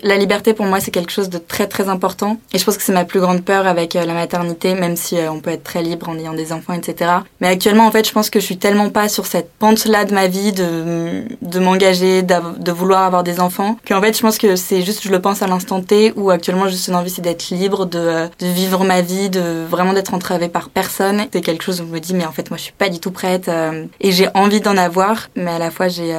La 0.03 0.15
liberté 0.15 0.53
pour 0.53 0.65
moi 0.65 0.79
c'est 0.79 0.89
quelque 0.89 1.11
chose 1.11 1.29
de 1.29 1.37
très 1.37 1.67
très 1.67 1.89
important 1.89 2.37
et 2.53 2.57
je 2.57 2.63
pense 2.63 2.77
que 2.77 2.83
c'est 2.83 2.93
ma 2.93 3.03
plus 3.03 3.19
grande 3.19 3.43
peur 3.43 3.67
avec 3.67 3.97
euh, 3.97 4.05
la 4.05 4.13
maternité 4.13 4.73
même 4.73 4.95
si 4.95 5.17
euh, 5.17 5.29
on 5.29 5.41
peut 5.41 5.49
être 5.49 5.65
très 5.65 5.83
libre 5.83 6.07
en 6.07 6.17
ayant 6.17 6.33
des 6.33 6.53
enfants 6.53 6.73
etc. 6.73 7.11
Mais 7.41 7.49
actuellement 7.49 7.87
en 7.87 7.91
fait 7.91 8.07
je 8.07 8.13
pense 8.13 8.29
que 8.29 8.39
je 8.39 8.45
suis 8.45 8.57
tellement 8.57 8.89
pas 8.89 9.09
sur 9.09 9.25
cette 9.25 9.51
pente 9.59 9.83
là 9.85 10.05
de 10.05 10.13
ma 10.13 10.27
vie 10.27 10.53
de, 10.53 11.23
de 11.41 11.59
m'engager, 11.59 12.23
de 12.23 12.71
vouloir 12.71 13.03
avoir 13.03 13.23
des 13.23 13.41
enfants 13.41 13.77
qu'en 13.85 14.01
fait 14.01 14.15
je 14.15 14.21
pense 14.21 14.37
que 14.37 14.55
c'est 14.55 14.81
juste 14.81 15.03
je 15.03 15.11
le 15.11 15.19
pense 15.21 15.41
à 15.41 15.47
l'instant 15.47 15.81
T 15.81 16.13
où 16.15 16.31
actuellement 16.31 16.69
juste 16.69 16.87
une 16.87 16.95
envie 16.95 17.09
c'est 17.09 17.21
d'être 17.21 17.49
libre, 17.49 17.85
de, 17.85 17.99
euh, 17.99 18.27
de 18.39 18.47
vivre 18.47 18.85
ma 18.85 19.01
vie, 19.01 19.29
de 19.29 19.65
vraiment 19.69 19.91
d'être 19.91 20.13
entravée 20.13 20.47
par 20.47 20.69
personne. 20.69 21.25
C'est 21.33 21.41
quelque 21.41 21.63
chose 21.63 21.81
où 21.81 21.85
je 21.85 21.91
me 21.91 21.99
dis 21.99 22.13
mais 22.13 22.25
en 22.25 22.31
fait 22.31 22.49
moi 22.49 22.57
je 22.57 22.63
suis 22.63 22.73
pas 22.73 22.87
du 22.87 23.01
tout 23.01 23.11
prête 23.11 23.51
et 23.99 24.11
j'ai 24.13 24.29
envie 24.35 24.61
d'en 24.61 24.77
avoir 24.77 25.27
mais 25.35 25.51
à 25.51 25.59
la 25.59 25.69
fois 25.69 25.89
j'ai 25.89 26.15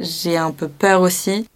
j'ai 0.00 0.36
un 0.36 0.50
peu 0.50 0.66
peur 0.66 1.02
aussi 1.02 1.46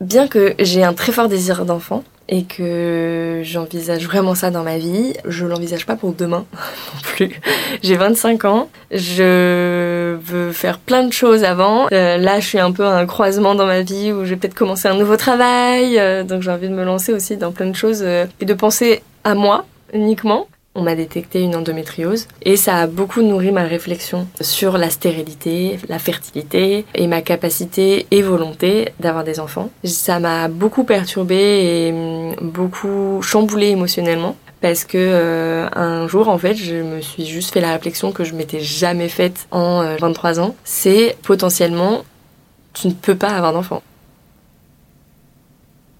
Bien 0.00 0.28
que 0.28 0.54
j'ai 0.58 0.82
un 0.82 0.94
très 0.94 1.12
fort 1.12 1.28
désir 1.28 1.66
d'enfant 1.66 2.04
et 2.30 2.44
que 2.44 3.42
j'envisage 3.44 4.06
vraiment 4.06 4.34
ça 4.34 4.50
dans 4.50 4.62
ma 4.62 4.78
vie, 4.78 5.12
je 5.26 5.44
l'envisage 5.44 5.84
pas 5.84 5.96
pour 5.96 6.14
demain 6.14 6.46
non 6.54 7.00
plus. 7.02 7.38
J'ai 7.82 7.96
25 7.96 8.44
ans, 8.46 8.70
je 8.92 10.14
veux 10.14 10.52
faire 10.52 10.78
plein 10.78 11.02
de 11.02 11.12
choses 11.12 11.44
avant. 11.44 11.86
Euh, 11.92 12.16
là, 12.16 12.40
je 12.40 12.46
suis 12.46 12.58
un 12.58 12.72
peu 12.72 12.84
à 12.84 12.96
un 12.96 13.04
croisement 13.04 13.54
dans 13.54 13.66
ma 13.66 13.82
vie 13.82 14.10
où 14.10 14.24
je 14.24 14.30
vais 14.30 14.36
peut-être 14.36 14.54
commencer 14.54 14.88
un 14.88 14.96
nouveau 14.96 15.16
travail, 15.16 15.98
euh, 15.98 16.22
donc 16.22 16.40
j'ai 16.40 16.50
envie 16.50 16.68
de 16.68 16.74
me 16.74 16.84
lancer 16.84 17.12
aussi 17.12 17.36
dans 17.36 17.52
plein 17.52 17.66
de 17.66 17.76
choses 17.76 18.02
euh, 18.02 18.24
et 18.40 18.46
de 18.46 18.54
penser 18.54 19.02
à 19.24 19.34
moi 19.34 19.66
uniquement 19.92 20.46
on 20.74 20.82
m'a 20.82 20.94
détecté 20.94 21.40
une 21.42 21.56
endométriose 21.56 22.28
et 22.42 22.56
ça 22.56 22.76
a 22.76 22.86
beaucoup 22.86 23.22
nourri 23.22 23.50
ma 23.50 23.64
réflexion 23.64 24.28
sur 24.40 24.78
la 24.78 24.88
stérilité, 24.88 25.78
la 25.88 25.98
fertilité 25.98 26.84
et 26.94 27.06
ma 27.06 27.22
capacité 27.22 28.06
et 28.10 28.22
volonté 28.22 28.90
d'avoir 29.00 29.24
des 29.24 29.40
enfants. 29.40 29.70
Ça 29.84 30.20
m'a 30.20 30.48
beaucoup 30.48 30.84
perturbée 30.84 31.34
et 31.88 31.92
hum, 31.92 32.34
beaucoup 32.40 33.20
chamboulée 33.22 33.68
émotionnellement 33.68 34.36
parce 34.60 34.84
que 34.84 34.98
euh, 34.98 35.68
un 35.74 36.06
jour 36.06 36.28
en 36.28 36.38
fait 36.38 36.54
je 36.54 36.76
me 36.76 37.00
suis 37.00 37.26
juste 37.26 37.52
fait 37.52 37.60
la 37.60 37.72
réflexion 37.72 38.12
que 38.12 38.24
je 38.24 38.34
m'étais 38.34 38.60
jamais 38.60 39.08
faite 39.08 39.48
en 39.50 39.96
23 39.96 40.38
euh, 40.38 40.42
ans, 40.42 40.54
c'est 40.64 41.16
potentiellement 41.22 42.04
tu 42.74 42.86
ne 42.86 42.92
peux 42.92 43.16
pas 43.16 43.30
avoir 43.30 43.52
d'enfant. 43.52 43.82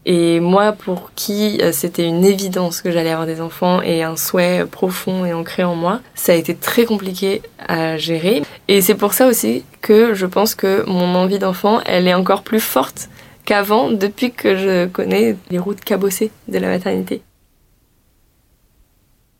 Et 0.06 0.40
moi, 0.40 0.72
pour 0.72 1.12
qui 1.14 1.58
euh, 1.60 1.72
c'était 1.72 2.06
une 2.06 2.24
évidence 2.24 2.80
que 2.80 2.90
j'allais 2.90 3.10
avoir 3.10 3.26
des 3.26 3.40
enfants 3.40 3.82
et 3.82 4.02
un 4.02 4.16
souhait 4.16 4.64
profond 4.64 5.24
et 5.26 5.32
ancré 5.32 5.62
en 5.62 5.74
moi, 5.74 6.00
ça 6.14 6.32
a 6.32 6.36
été 6.36 6.54
très 6.54 6.84
compliqué 6.84 7.42
à 7.68 7.96
gérer. 7.98 8.42
Et 8.68 8.80
c'est 8.80 8.94
pour 8.94 9.12
ça 9.12 9.26
aussi 9.26 9.64
que 9.82 10.14
je 10.14 10.26
pense 10.26 10.54
que 10.54 10.84
mon 10.86 11.14
envie 11.14 11.38
d'enfant, 11.38 11.80
elle 11.84 12.08
est 12.08 12.14
encore 12.14 12.42
plus 12.42 12.60
forte 12.60 13.08
qu'avant 13.44 13.90
depuis 13.90 14.32
que 14.32 14.56
je 14.56 14.86
connais 14.86 15.36
les 15.50 15.58
routes 15.58 15.80
cabossées 15.80 16.30
de 16.48 16.58
la 16.58 16.68
maternité. 16.68 17.22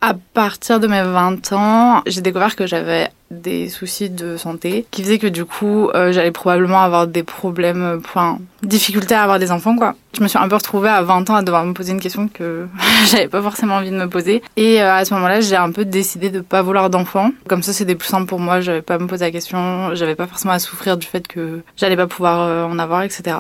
À 0.03 0.15
partir 0.15 0.81
de 0.81 0.87
mes 0.87 1.03
20 1.03 1.53
ans, 1.53 2.03
j'ai 2.07 2.23
découvert 2.23 2.57
que 2.57 2.67
j'avais 2.67 3.11
des 3.31 3.69
soucis 3.69 4.09
de 4.09 4.39
santé 4.39 4.87
qui 4.91 5.03
faisaient 5.03 5.19
que 5.19 5.27
du 5.27 5.45
coup, 5.45 5.91
euh, 5.91 6.11
j'allais 6.11 6.31
probablement 6.31 6.81
avoir 6.81 7.07
des 7.07 7.23
problèmes, 7.23 7.83
euh, 7.83 7.99
enfin, 7.99 8.39
difficultés 8.63 9.15
à 9.15 9.23
avoir 9.23 9.39
des 9.39 9.53
enfants, 9.53 9.77
quoi. 9.77 9.95
Je 10.17 10.23
me 10.23 10.29
suis 10.29 10.39
un 10.39 10.49
peu 10.49 10.57
retrouvée 10.57 10.89
à 10.89 11.03
20 11.03 11.29
ans 11.29 11.35
à 11.35 11.43
devoir 11.43 11.67
me 11.67 11.75
poser 11.75 11.93
une 11.93 12.01
question 12.01 12.29
que 12.29 12.67
j'avais 13.11 13.29
pas 13.29 13.43
forcément 13.43 13.75
envie 13.75 13.91
de 13.91 13.97
me 13.97 14.09
poser. 14.09 14.43
Et 14.57 14.83
euh, 14.83 14.95
à 14.95 15.05
ce 15.05 15.13
moment-là, 15.13 15.43
j'ai 15.43 15.57
un 15.57 15.71
peu 15.71 15.85
décidé 15.85 16.31
de 16.31 16.41
pas 16.41 16.63
vouloir 16.63 16.89
d'enfants. 16.89 17.33
Comme 17.47 17.63
ça, 17.63 17.75
c'était 17.75 17.95
plus 17.95 18.09
simple 18.09 18.27
pour 18.27 18.41
moi, 18.41 18.63
j'avais 18.63 18.83
pas 18.83 18.95
à 18.95 18.99
me 18.99 19.07
poser 19.07 19.27
la 19.27 19.31
question, 19.31 19.95
j'avais 19.95 20.15
pas 20.15 20.27
forcément 20.27 20.55
à 20.55 20.59
souffrir 20.59 20.97
du 20.97 21.07
fait 21.07 21.29
que 21.29 21.61
j'allais 21.77 21.97
pas 21.97 22.07
pouvoir 22.07 22.67
en 22.67 22.79
avoir, 22.79 23.03
etc. 23.03 23.37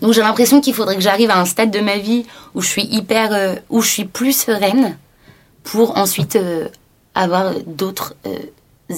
Donc 0.00 0.12
j'ai 0.12 0.20
l'impression 0.20 0.60
qu'il 0.60 0.74
faudrait 0.74 0.96
que 0.96 1.02
j'arrive 1.02 1.30
à 1.30 1.38
un 1.38 1.44
stade 1.44 1.70
de 1.70 1.80
ma 1.80 1.98
vie 1.98 2.24
où 2.54 2.60
je 2.60 2.68
suis 2.68 2.84
hyper, 2.84 3.32
euh, 3.32 3.54
où 3.68 3.80
je 3.80 3.88
suis 3.88 4.04
plus 4.04 4.32
sereine 4.32 4.96
pour 5.64 5.96
ensuite 5.98 6.36
euh, 6.36 6.68
avoir 7.14 7.52
d'autres 7.66 8.14
euh, 8.26 8.38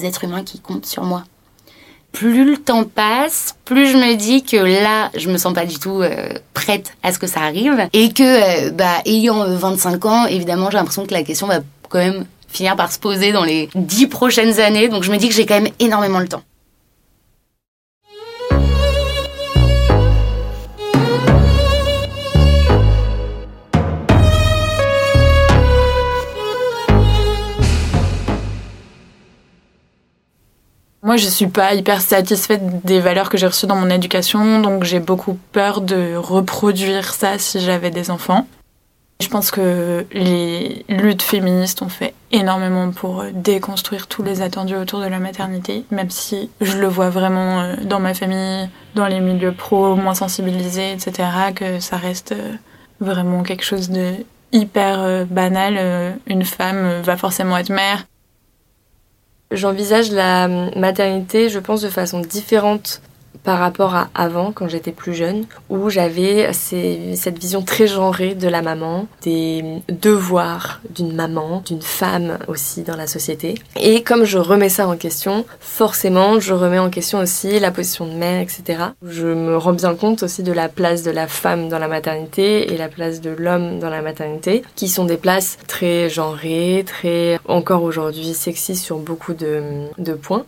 êtres 0.03 0.23
humains 0.23 0.43
qui 0.43 0.59
comptent 0.59 0.85
sur 0.85 1.03
moi. 1.03 1.23
Plus 2.11 2.45
le 2.45 2.57
temps 2.57 2.83
passe, 2.83 3.55
plus 3.65 3.87
je 3.87 3.97
me 3.97 4.15
dis 4.15 4.43
que 4.43 4.57
là, 4.57 5.09
je 5.15 5.29
me 5.29 5.37
sens 5.37 5.51
pas 5.53 5.65
du 5.65 5.79
tout 5.79 6.03
prête 6.53 6.93
à 7.01 7.11
ce 7.11 7.17
que 7.17 7.25
ça 7.25 7.39
arrive 7.39 7.87
et 7.91 8.13
que, 8.13 8.69
bah, 8.69 9.01
ayant 9.05 9.43
25 9.47 10.05
ans, 10.05 10.25
évidemment, 10.27 10.69
j'ai 10.69 10.77
l'impression 10.77 11.07
que 11.07 11.13
la 11.13 11.23
question 11.23 11.47
va 11.47 11.61
quand 11.89 11.97
même 11.97 12.25
finir 12.49 12.75
par 12.75 12.91
se 12.91 12.99
poser 12.99 13.31
dans 13.31 13.43
les 13.43 13.67
10 13.73 14.07
prochaines 14.07 14.59
années. 14.59 14.89
Donc 14.89 15.01
je 15.01 15.11
me 15.11 15.17
dis 15.17 15.27
que 15.27 15.33
j'ai 15.33 15.47
quand 15.47 15.59
même 15.59 15.73
énormément 15.79 16.19
le 16.19 16.27
temps. 16.27 16.43
Moi, 31.03 31.17
je 31.17 31.27
suis 31.27 31.47
pas 31.47 31.73
hyper 31.73 31.99
satisfaite 31.99 32.85
des 32.85 33.01
valeurs 33.01 33.29
que 33.29 33.37
j'ai 33.37 33.47
reçues 33.47 33.67
dans 33.67 33.75
mon 33.75 33.89
éducation, 33.89 34.61
donc 34.61 34.85
j'ai 34.85 35.01
beaucoup 35.01 35.37
peur 35.51 35.81
de 35.81 36.15
reproduire 36.15 37.13
ça 37.13 37.37
si 37.37 37.59
j'avais 37.59 37.91
des 37.91 38.09
enfants. 38.09 38.47
Je 39.19 39.27
pense 39.27 39.51
que 39.51 40.05
les 40.13 40.85
luttes 40.87 41.21
féministes 41.21 41.81
ont 41.81 41.89
fait 41.89 42.13
énormément 42.31 42.91
pour 42.91 43.25
déconstruire 43.33 44.07
tous 44.07 44.23
les 44.23 44.41
attendus 44.41 44.77
autour 44.77 45.01
de 45.01 45.05
la 45.05 45.19
maternité, 45.19 45.83
même 45.91 46.09
si 46.09 46.49
je 46.61 46.77
le 46.77 46.87
vois 46.87 47.09
vraiment 47.09 47.59
euh, 47.59 47.75
dans 47.83 47.99
ma 47.99 48.13
famille, 48.13 48.69
dans 48.95 49.07
les 49.07 49.19
milieux 49.19 49.51
pro 49.51 49.95
moins 49.95 50.15
sensibilisés, 50.15 50.93
etc., 50.93 51.27
que 51.53 51.81
ça 51.81 51.97
reste 51.97 52.31
euh, 52.31 52.53
vraiment 53.01 53.43
quelque 53.43 53.65
chose 53.65 53.89
de 53.89 54.13
hyper 54.53 55.01
euh, 55.01 55.25
banal. 55.25 56.17
Une 56.27 56.45
femme 56.45 57.01
va 57.01 57.17
forcément 57.17 57.57
être 57.57 57.71
mère, 57.71 58.05
J'envisage 59.53 60.11
la 60.11 60.47
maternité, 60.75 61.47
je 61.49 61.59
pense, 61.59 61.81
de 61.81 61.89
façon 61.89 62.19
différente 62.19 63.01
par 63.43 63.59
rapport 63.59 63.95
à 63.95 64.09
avant, 64.15 64.51
quand 64.51 64.67
j'étais 64.67 64.91
plus 64.91 65.13
jeune, 65.13 65.45
où 65.69 65.89
j'avais 65.89 66.51
cette 66.53 67.39
vision 67.39 67.61
très 67.61 67.87
genrée 67.87 68.35
de 68.35 68.47
la 68.47 68.61
maman, 68.61 69.07
des 69.21 69.63
devoirs 69.89 70.81
d'une 70.89 71.13
maman, 71.13 71.61
d'une 71.65 71.81
femme 71.81 72.37
aussi 72.47 72.83
dans 72.83 72.95
la 72.95 73.07
société. 73.07 73.55
Et 73.79 74.03
comme 74.03 74.23
je 74.23 74.37
remets 74.37 74.69
ça 74.69 74.87
en 74.87 74.95
question, 74.95 75.45
forcément, 75.59 76.39
je 76.39 76.53
remets 76.53 76.79
en 76.79 76.89
question 76.89 77.19
aussi 77.19 77.59
la 77.59 77.71
position 77.71 78.05
de 78.05 78.13
mère, 78.13 78.41
etc. 78.41 78.83
Je 79.05 79.27
me 79.27 79.57
rends 79.57 79.73
bien 79.73 79.95
compte 79.95 80.23
aussi 80.23 80.43
de 80.43 80.51
la 80.51 80.69
place 80.69 81.03
de 81.03 81.11
la 81.11 81.27
femme 81.27 81.69
dans 81.69 81.79
la 81.79 81.87
maternité 81.87 82.73
et 82.73 82.77
la 82.77 82.87
place 82.87 83.21
de 83.21 83.29
l'homme 83.29 83.79
dans 83.79 83.89
la 83.89 84.01
maternité, 84.01 84.63
qui 84.75 84.87
sont 84.87 85.05
des 85.05 85.17
places 85.17 85.57
très 85.67 86.09
genrées, 86.09 86.83
très 86.85 87.39
encore 87.45 87.83
aujourd'hui 87.83 88.33
sexistes 88.33 88.83
sur 88.83 88.97
beaucoup 88.97 89.33
de, 89.33 89.61
de 89.97 90.13
points 90.13 90.45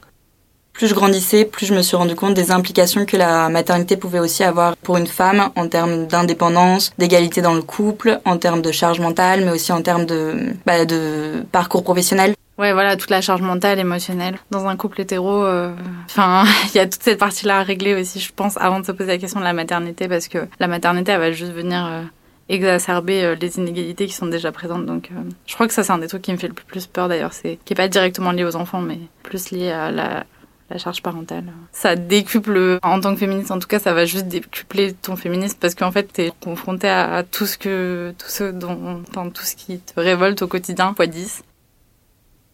plus 0.75 0.87
je 0.87 0.93
grandissais, 0.93 1.45
plus 1.45 1.65
je 1.65 1.73
me 1.73 1.81
suis 1.81 1.95
rendu 1.95 2.15
compte 2.15 2.33
des 2.33 2.51
implications 2.51 3.05
que 3.05 3.15
la 3.15 3.49
maternité 3.49 3.95
pouvait 3.95 4.19
aussi 4.19 4.43
avoir 4.43 4.75
pour 4.75 4.97
une 4.97 5.07
femme 5.07 5.49
en 5.55 5.67
termes 5.67 6.05
d'indépendance, 6.05 6.91
d'égalité 6.97 7.41
dans 7.41 7.53
le 7.53 7.61
couple, 7.61 8.19
en 8.25 8.37
termes 8.37 8.61
de 8.61 8.71
charge 8.71 8.99
mentale, 8.99 9.45
mais 9.45 9.51
aussi 9.51 9.71
en 9.71 9.81
termes 9.81 10.05
de, 10.05 10.53
bah, 10.65 10.85
de 10.85 11.45
parcours 11.51 11.83
professionnel. 11.83 12.35
Ouais, 12.57 12.73
voilà, 12.73 12.95
toute 12.95 13.09
la 13.09 13.21
charge 13.21 13.41
mentale, 13.41 13.79
émotionnelle. 13.79 14.37
Dans 14.51 14.65
un 14.67 14.75
couple 14.75 15.01
hétéro, 15.01 15.43
euh, 15.43 15.73
enfin, 16.05 16.45
il 16.73 16.77
y 16.77 16.79
a 16.79 16.85
toute 16.85 17.03
cette 17.03 17.19
partie-là 17.19 17.59
à 17.59 17.63
régler 17.63 17.95
aussi, 17.95 18.19
je 18.19 18.31
pense, 18.33 18.57
avant 18.57 18.79
de 18.79 18.85
se 18.85 18.91
poser 18.91 19.11
la 19.11 19.17
question 19.17 19.39
de 19.39 19.45
la 19.45 19.53
maternité, 19.53 20.07
parce 20.07 20.27
que 20.27 20.39
la 20.59 20.67
maternité, 20.67 21.13
elle 21.13 21.19
va 21.19 21.31
juste 21.31 21.51
venir 21.51 21.85
euh, 21.85 22.01
exacerber 22.47 23.23
euh, 23.23 23.35
les 23.39 23.57
inégalités 23.57 24.07
qui 24.07 24.13
sont 24.13 24.27
déjà 24.27 24.51
présentes. 24.51 24.85
Donc, 24.85 25.09
je 25.45 25.53
crois 25.53 25.67
que 25.67 25.73
ça, 25.73 25.83
c'est 25.83 25.91
un 25.91 25.97
des 25.97 26.07
trucs 26.07 26.21
qui 26.21 26.31
me 26.31 26.37
fait 26.37 26.47
le 26.47 26.53
plus 26.53 26.85
peur 26.85 27.09
d'ailleurs, 27.09 27.33
c'est 27.33 27.59
qui 27.65 27.73
est 27.73 27.77
pas 27.77 27.89
directement 27.89 28.31
lié 28.31 28.45
aux 28.45 28.55
enfants, 28.55 28.81
mais 28.81 28.99
plus 29.23 29.51
lié 29.51 29.71
à 29.71 29.91
la, 29.91 30.25
la 30.69 30.77
charge 30.77 31.01
parentale. 31.01 31.45
Ça 31.71 31.95
décuple, 31.95 32.79
en 32.81 32.99
tant 32.99 33.13
que 33.13 33.19
féministe, 33.19 33.51
en 33.51 33.59
tout 33.59 33.67
cas, 33.67 33.79
ça 33.79 33.93
va 33.93 34.05
juste 34.05 34.27
décupler 34.27 34.93
ton 34.93 35.15
féminisme 35.15 35.57
parce 35.59 35.75
qu'en 35.75 35.91
fait, 35.91 36.11
t'es 36.11 36.31
confronté 36.41 36.89
à, 36.89 37.23
tout 37.23 37.45
ce 37.45 37.57
que, 37.57 38.13
tout 38.17 38.29
ce 38.29 38.51
dont, 38.51 39.03
tout 39.31 39.43
ce 39.43 39.55
qui 39.55 39.79
te 39.79 39.99
révolte 39.99 40.41
au 40.41 40.47
quotidien, 40.47 40.93
fois 40.95 41.07
10. 41.07 41.43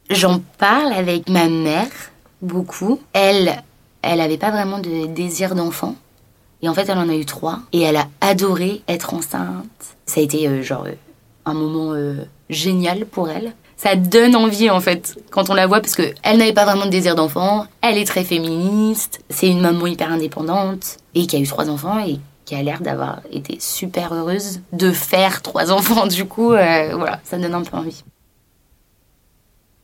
J'en 0.09 0.41
parle 0.57 0.91
avec 0.91 1.29
ma 1.29 1.47
mère, 1.47 1.87
beaucoup. 2.41 2.99
Elle, 3.13 3.63
elle 4.01 4.19
avait 4.19 4.37
pas 4.37 4.51
vraiment 4.51 4.79
de 4.79 5.07
désir 5.07 5.55
d'enfant. 5.55 5.95
Et 6.61 6.69
en 6.69 6.73
fait, 6.73 6.89
elle 6.89 6.97
en 6.97 7.09
a 7.09 7.15
eu 7.15 7.25
trois. 7.25 7.59
Et 7.71 7.81
elle 7.81 7.95
a 7.95 8.07
adoré 8.19 8.81
être 8.87 9.13
enceinte. 9.13 9.95
Ça 10.05 10.19
a 10.19 10.23
été, 10.23 10.47
euh, 10.47 10.61
genre, 10.61 10.85
euh, 10.85 10.95
un 11.45 11.53
moment 11.53 11.93
euh, 11.93 12.25
génial 12.49 13.05
pour 13.05 13.29
elle 13.29 13.53
ça 13.81 13.95
donne 13.95 14.35
envie 14.35 14.69
en 14.69 14.79
fait 14.79 15.17
quand 15.31 15.49
on 15.49 15.55
la 15.55 15.65
voit 15.65 15.81
parce 15.81 15.95
que 15.95 16.03
elle 16.21 16.37
n'avait 16.37 16.53
pas 16.53 16.65
vraiment 16.65 16.85
de 16.85 16.91
désir 16.91 17.15
d'enfant, 17.15 17.65
elle 17.81 17.97
est 17.97 18.05
très 18.05 18.23
féministe, 18.23 19.23
c'est 19.31 19.49
une 19.49 19.59
maman 19.59 19.87
hyper 19.87 20.11
indépendante 20.11 20.97
et 21.15 21.25
qui 21.25 21.35
a 21.35 21.39
eu 21.39 21.47
trois 21.47 21.67
enfants 21.67 21.97
et 22.05 22.19
qui 22.45 22.53
a 22.53 22.61
l'air 22.61 22.81
d'avoir 22.81 23.21
été 23.31 23.57
super 23.59 24.13
heureuse 24.13 24.61
de 24.71 24.91
faire 24.91 25.41
trois 25.41 25.71
enfants 25.71 26.05
du 26.05 26.25
coup 26.25 26.53
euh, 26.53 26.95
voilà 26.95 27.19
ça 27.23 27.39
donne 27.39 27.55
un 27.55 27.63
peu 27.63 27.75
envie. 27.75 28.03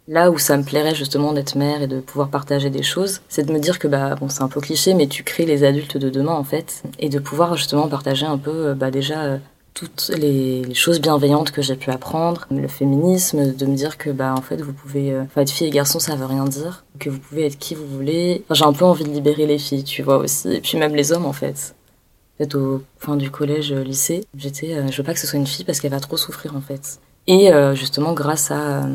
Là 0.08 0.30
où 0.30 0.38
ça 0.38 0.58
me 0.58 0.64
plairait 0.64 0.94
justement 0.94 1.34
d'être 1.34 1.56
mère 1.56 1.82
et 1.82 1.88
de 1.88 2.00
pouvoir 2.00 2.30
partager 2.30 2.70
des 2.70 2.84
choses, 2.84 3.22
c'est 3.30 3.48
de 3.48 3.52
me 3.52 3.60
dire 3.60 3.80
que 3.80 3.88
bah 3.88 4.14
bon 4.14 4.30
c'est 4.30 4.44
un 4.44 4.48
peu 4.48 4.62
cliché 4.62 4.94
mais 4.94 5.08
tu 5.08 5.24
crées 5.24 5.48
les 5.48 5.64
adultes 5.64 5.98
de 5.98 6.12
demain 6.12 6.34
en 6.34 6.44
fait 6.44 6.84
et 7.00 7.10
de 7.10 7.18
pouvoir 7.18 7.58
justement 7.58 7.88
partager 7.88 8.28
un 8.28 8.38
peu 8.38 8.68
euh, 8.68 8.76
bah 8.76 8.92
déjà 8.92 9.24
euh, 9.24 9.38
toutes 9.78 10.12
les, 10.18 10.74
choses 10.74 11.00
bienveillantes 11.00 11.52
que 11.52 11.62
j'ai 11.62 11.76
pu 11.76 11.92
apprendre, 11.92 12.48
le 12.50 12.68
féminisme, 12.68 13.54
de 13.54 13.66
me 13.68 13.76
dire 13.76 14.00
que 14.00 14.10
bah 14.10 14.34
en 14.36 14.42
fait 14.42 14.60
vous 14.60 14.74
pouvez, 14.74 15.12
euh, 15.12 15.24
être 15.36 15.52
fille 15.52 15.68
et 15.68 15.70
garçon 15.70 16.00
ça 16.00 16.16
veut 16.16 16.26
rien 16.26 16.46
dire, 16.46 16.84
que 17.00 17.12
vous 17.12 17.20
pouvez 17.20 17.46
être 17.46 17.60
qui 17.60 17.76
vous 17.76 17.86
voulez. 17.86 18.44
j'ai 18.50 18.64
un 18.66 18.74
peu 18.74 18.86
envie 18.86 19.04
de 19.04 19.12
libérer 19.12 19.46
les 19.46 19.60
filles, 19.60 19.84
tu 19.84 20.02
vois 20.02 20.18
aussi, 20.18 20.52
et 20.52 20.62
puis 20.62 20.80
même 20.80 20.96
les 20.96 21.12
hommes 21.12 21.28
en 21.28 21.34
fait. 21.34 21.76
Peut-être 22.38 22.56
au 22.56 22.82
fin 22.98 23.16
du 23.18 23.30
collège, 23.30 23.72
euh, 23.72 23.84
lycée, 23.84 24.26
j'étais, 24.36 24.74
euh, 24.74 24.88
je 24.90 24.98
veux 24.98 25.04
pas 25.04 25.14
que 25.14 25.20
ce 25.20 25.28
soit 25.28 25.38
une 25.38 25.46
fille 25.46 25.66
parce 25.66 25.80
qu'elle 25.80 25.92
va 25.92 26.00
trop 26.00 26.18
souffrir 26.18 26.56
en 26.56 26.62
fait. 26.62 27.00
Et 27.28 27.52
justement 27.74 28.14
grâce 28.14 28.52
à 28.52 28.88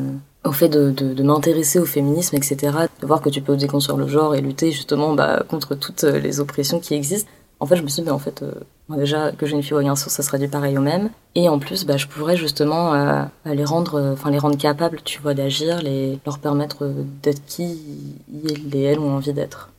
au 0.44 0.52
fait 0.52 0.70
de, 0.70 0.90
de, 0.90 1.22
m'intéresser 1.22 1.78
au 1.78 1.84
féminisme, 1.84 2.34
etc., 2.34 2.56
de 3.00 3.06
voir 3.06 3.20
que 3.20 3.28
tu 3.28 3.42
peux 3.42 3.56
déconstruire 3.56 3.98
le 3.98 4.08
genre 4.08 4.34
et 4.34 4.40
lutter 4.40 4.72
justement 4.72 5.14
bah, 5.14 5.44
contre 5.48 5.74
toutes 5.74 6.02
les 6.04 6.40
oppressions 6.40 6.80
qui 6.80 6.94
existent, 6.94 7.30
en 7.62 7.66
fait, 7.66 7.76
je 7.76 7.82
me 7.82 7.88
suis 7.88 8.02
dit, 8.02 8.10
en 8.10 8.18
fait, 8.18 8.42
euh, 8.42 8.52
déjà 8.90 9.30
que 9.30 9.46
j'ai 9.46 9.54
une 9.54 9.62
fille 9.62 9.74
ou 9.74 9.76
un 9.76 9.84
garçon, 9.84 10.10
ça 10.10 10.24
serait 10.24 10.40
du 10.40 10.48
pareil 10.48 10.76
au 10.76 10.80
même. 10.80 11.10
Et 11.36 11.48
en 11.48 11.60
plus, 11.60 11.86
bah, 11.86 11.96
je 11.96 12.08
pourrais 12.08 12.36
justement 12.36 12.92
euh, 12.92 13.22
les 13.46 13.64
rendre, 13.64 14.00
euh, 14.00 14.12
enfin 14.14 14.32
les 14.32 14.38
rendre 14.38 14.58
capables, 14.58 15.00
tu 15.04 15.22
vois, 15.22 15.32
d'agir, 15.32 15.80
les 15.80 16.18
leur 16.26 16.40
permettre 16.40 16.92
d'être 17.22 17.40
qui 17.46 17.78
ils 18.34 18.76
et 18.76 18.82
elles 18.82 18.98
ont 18.98 19.14
envie 19.14 19.32
d'être. 19.32 19.70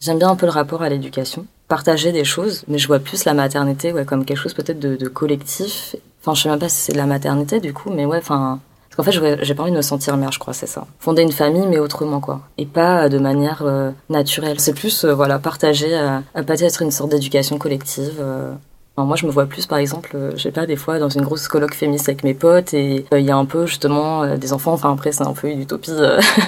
J'aime 0.00 0.18
bien 0.18 0.28
un 0.28 0.36
peu 0.36 0.44
le 0.44 0.52
rapport 0.52 0.82
à 0.82 0.90
l'éducation, 0.90 1.46
partager 1.66 2.12
des 2.12 2.24
choses, 2.24 2.62
mais 2.68 2.76
je 2.76 2.88
vois 2.88 2.98
plus 2.98 3.24
la 3.24 3.32
maternité, 3.32 3.94
ouais, 3.94 4.04
comme 4.04 4.26
quelque 4.26 4.40
chose 4.40 4.52
peut-être 4.52 4.78
de, 4.78 4.94
de 4.94 5.08
collectif. 5.08 5.96
Enfin, 6.20 6.34
je 6.34 6.42
sais 6.42 6.50
même 6.50 6.58
pas 6.58 6.68
si 6.68 6.76
c'est 6.76 6.92
de 6.92 6.98
la 6.98 7.06
maternité 7.06 7.58
du 7.58 7.72
coup, 7.72 7.88
mais 7.90 8.04
ouais, 8.04 8.18
enfin, 8.18 8.60
parce 8.94 9.08
qu'en 9.08 9.10
fait, 9.10 9.42
j'ai 9.42 9.54
pas 9.54 9.62
envie 9.62 9.72
de 9.72 9.76
me 9.76 9.82
sentir 9.82 10.18
mère, 10.18 10.32
je 10.32 10.38
crois, 10.38 10.52
c'est 10.52 10.66
ça. 10.66 10.86
Fonder 10.98 11.22
une 11.22 11.32
famille, 11.32 11.66
mais 11.66 11.78
autrement, 11.78 12.20
quoi. 12.20 12.42
Et 12.58 12.66
pas 12.66 13.08
de 13.08 13.18
manière 13.18 13.62
euh, 13.62 13.90
naturelle. 14.10 14.60
C'est 14.60 14.74
plus, 14.74 15.04
euh, 15.04 15.14
voilà, 15.14 15.38
partager, 15.38 15.88
euh, 15.94 16.18
peut-être 16.34 16.82
une 16.82 16.90
sorte 16.90 17.10
d'éducation 17.10 17.56
collective. 17.56 18.16
Euh. 18.20 18.52
moi, 18.98 19.16
je 19.16 19.24
me 19.24 19.30
vois 19.30 19.46
plus, 19.46 19.64
par 19.64 19.78
exemple, 19.78 20.14
je 20.36 20.42
sais 20.42 20.50
pas, 20.50 20.66
des 20.66 20.76
fois, 20.76 20.98
dans 20.98 21.08
une 21.08 21.22
grosse 21.22 21.48
colloque 21.48 21.74
féministe 21.74 22.10
avec 22.10 22.22
mes 22.22 22.34
potes, 22.34 22.74
et 22.74 23.06
il 23.12 23.24
y 23.24 23.30
a 23.30 23.36
un 23.36 23.46
peu, 23.46 23.64
justement, 23.64 24.36
des 24.36 24.52
enfants. 24.52 24.74
Enfin, 24.74 24.92
après, 24.92 25.10
c'est 25.12 25.26
un 25.26 25.32
peu 25.32 25.48
une 25.48 25.62
utopie 25.62 25.92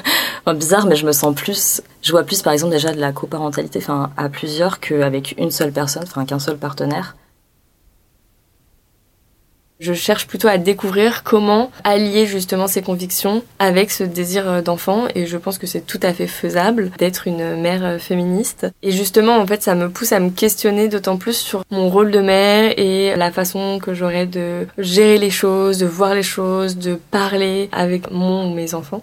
bizarre, 0.54 0.84
mais 0.84 0.96
je 0.96 1.06
me 1.06 1.12
sens 1.12 1.34
plus... 1.34 1.80
Je 2.02 2.10
vois 2.10 2.24
plus, 2.24 2.42
par 2.42 2.52
exemple, 2.52 2.72
déjà 2.72 2.92
de 2.92 3.00
la 3.00 3.12
coparentalité, 3.12 3.78
enfin, 3.78 4.10
à 4.18 4.28
plusieurs, 4.28 4.80
qu'avec 4.80 5.34
une 5.38 5.50
seule 5.50 5.72
personne, 5.72 6.02
enfin, 6.02 6.26
qu'un 6.26 6.38
seul 6.38 6.58
partenaire. 6.58 7.16
Je 9.80 9.92
cherche 9.92 10.26
plutôt 10.26 10.48
à 10.48 10.58
découvrir 10.58 11.24
comment 11.24 11.70
allier 11.82 12.26
justement 12.26 12.66
ces 12.68 12.82
convictions 12.82 13.42
avec 13.58 13.90
ce 13.90 14.04
désir 14.04 14.62
d'enfant 14.62 15.06
et 15.14 15.26
je 15.26 15.36
pense 15.36 15.58
que 15.58 15.66
c'est 15.66 15.86
tout 15.86 16.00
à 16.02 16.12
fait 16.12 16.26
faisable 16.26 16.90
d'être 16.98 17.26
une 17.26 17.60
mère 17.60 18.00
féministe. 18.00 18.66
Et 18.82 18.92
justement, 18.92 19.36
en 19.36 19.46
fait, 19.46 19.62
ça 19.62 19.74
me 19.74 19.88
pousse 19.88 20.12
à 20.12 20.20
me 20.20 20.30
questionner 20.30 20.88
d'autant 20.88 21.16
plus 21.16 21.36
sur 21.36 21.64
mon 21.70 21.88
rôle 21.88 22.10
de 22.10 22.20
mère 22.20 22.72
et 22.78 23.16
la 23.16 23.32
façon 23.32 23.78
que 23.82 23.94
j'aurais 23.94 24.26
de 24.26 24.66
gérer 24.78 25.18
les 25.18 25.30
choses, 25.30 25.78
de 25.78 25.86
voir 25.86 26.14
les 26.14 26.22
choses, 26.22 26.76
de 26.76 26.94
parler 27.10 27.68
avec 27.72 28.10
mon 28.10 28.50
ou 28.50 28.54
mes 28.54 28.74
enfants. 28.74 29.02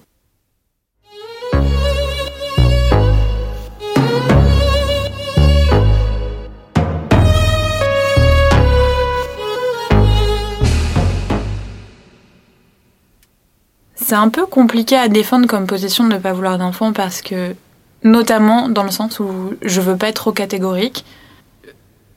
C'est 14.12 14.18
un 14.18 14.28
peu 14.28 14.46
compliqué 14.46 14.98
à 14.98 15.08
défendre 15.08 15.48
comme 15.48 15.66
position 15.66 16.04
de 16.04 16.12
ne 16.12 16.18
pas 16.18 16.34
vouloir 16.34 16.58
d'enfant 16.58 16.92
parce 16.92 17.22
que, 17.22 17.56
notamment 18.04 18.68
dans 18.68 18.84
le 18.84 18.92
sens 18.92 19.22
où 19.22 19.54
je 19.62 19.80
veux 19.80 19.96
pas 19.96 20.10
être 20.10 20.16
trop 20.16 20.34
catégorique. 20.34 21.06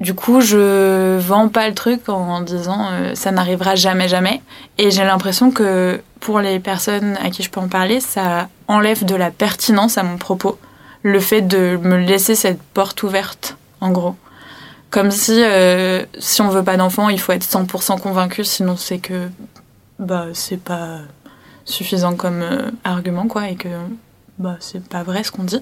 Du 0.01 0.13
coup, 0.13 0.41
je 0.41 1.17
vends 1.21 1.49
pas 1.49 1.69
le 1.69 1.75
truc 1.75 2.09
en 2.09 2.41
disant 2.41 2.89
euh, 2.91 3.15
ça 3.15 3.31
n'arrivera 3.31 3.77
jamais, 3.77 4.09
jamais. 4.09 4.43
Et 4.77 4.91
j'ai 4.91 5.05
l'impression 5.05 5.53
que 5.53 6.03
pour 6.19 6.41
les 6.41 6.59
personnes 6.59 7.17
à 7.23 7.31
qui 7.31 7.45
je 7.45 7.51
peux 7.51 7.61
en 7.61 7.69
parler, 7.69 8.01
ça 8.01 8.49
enlève 8.67 9.05
de 9.05 9.15
la 9.15 9.31
pertinence 9.31 9.97
à 9.97 10.03
mon 10.03 10.17
propos. 10.17 10.59
Le 11.05 11.21
fait 11.21 11.43
de 11.43 11.79
me 11.81 11.97
laisser 11.97 12.35
cette 12.35 12.61
porte 12.61 13.05
ouverte, 13.05 13.57
en 13.81 13.93
gros. 13.93 14.17
Comme 14.91 15.13
si, 15.13 15.45
euh, 15.45 16.05
si 16.19 16.43
on 16.43 16.49
veut 16.49 16.65
pas 16.65 16.77
d'enfant, 16.77 17.09
il 17.09 17.21
faut 17.21 17.31
être 17.31 17.45
100% 17.45 18.01
convaincu, 18.01 18.43
sinon 18.43 18.77
c'est 18.77 18.99
que, 18.99 19.29
bah, 20.01 20.27
c'est 20.33 20.61
pas 20.61 20.99
suffisant 21.65 22.15
comme 22.15 22.43
euh, 22.43 22.71
argument, 22.85 23.27
quoi, 23.27 23.49
et 23.49 23.57
que 23.57 23.69
bah, 24.39 24.57
c'est 24.61 24.87
pas 24.87 25.03
vrai 25.03 25.25
ce 25.25 25.31
qu'on 25.31 25.45
dit. 25.45 25.61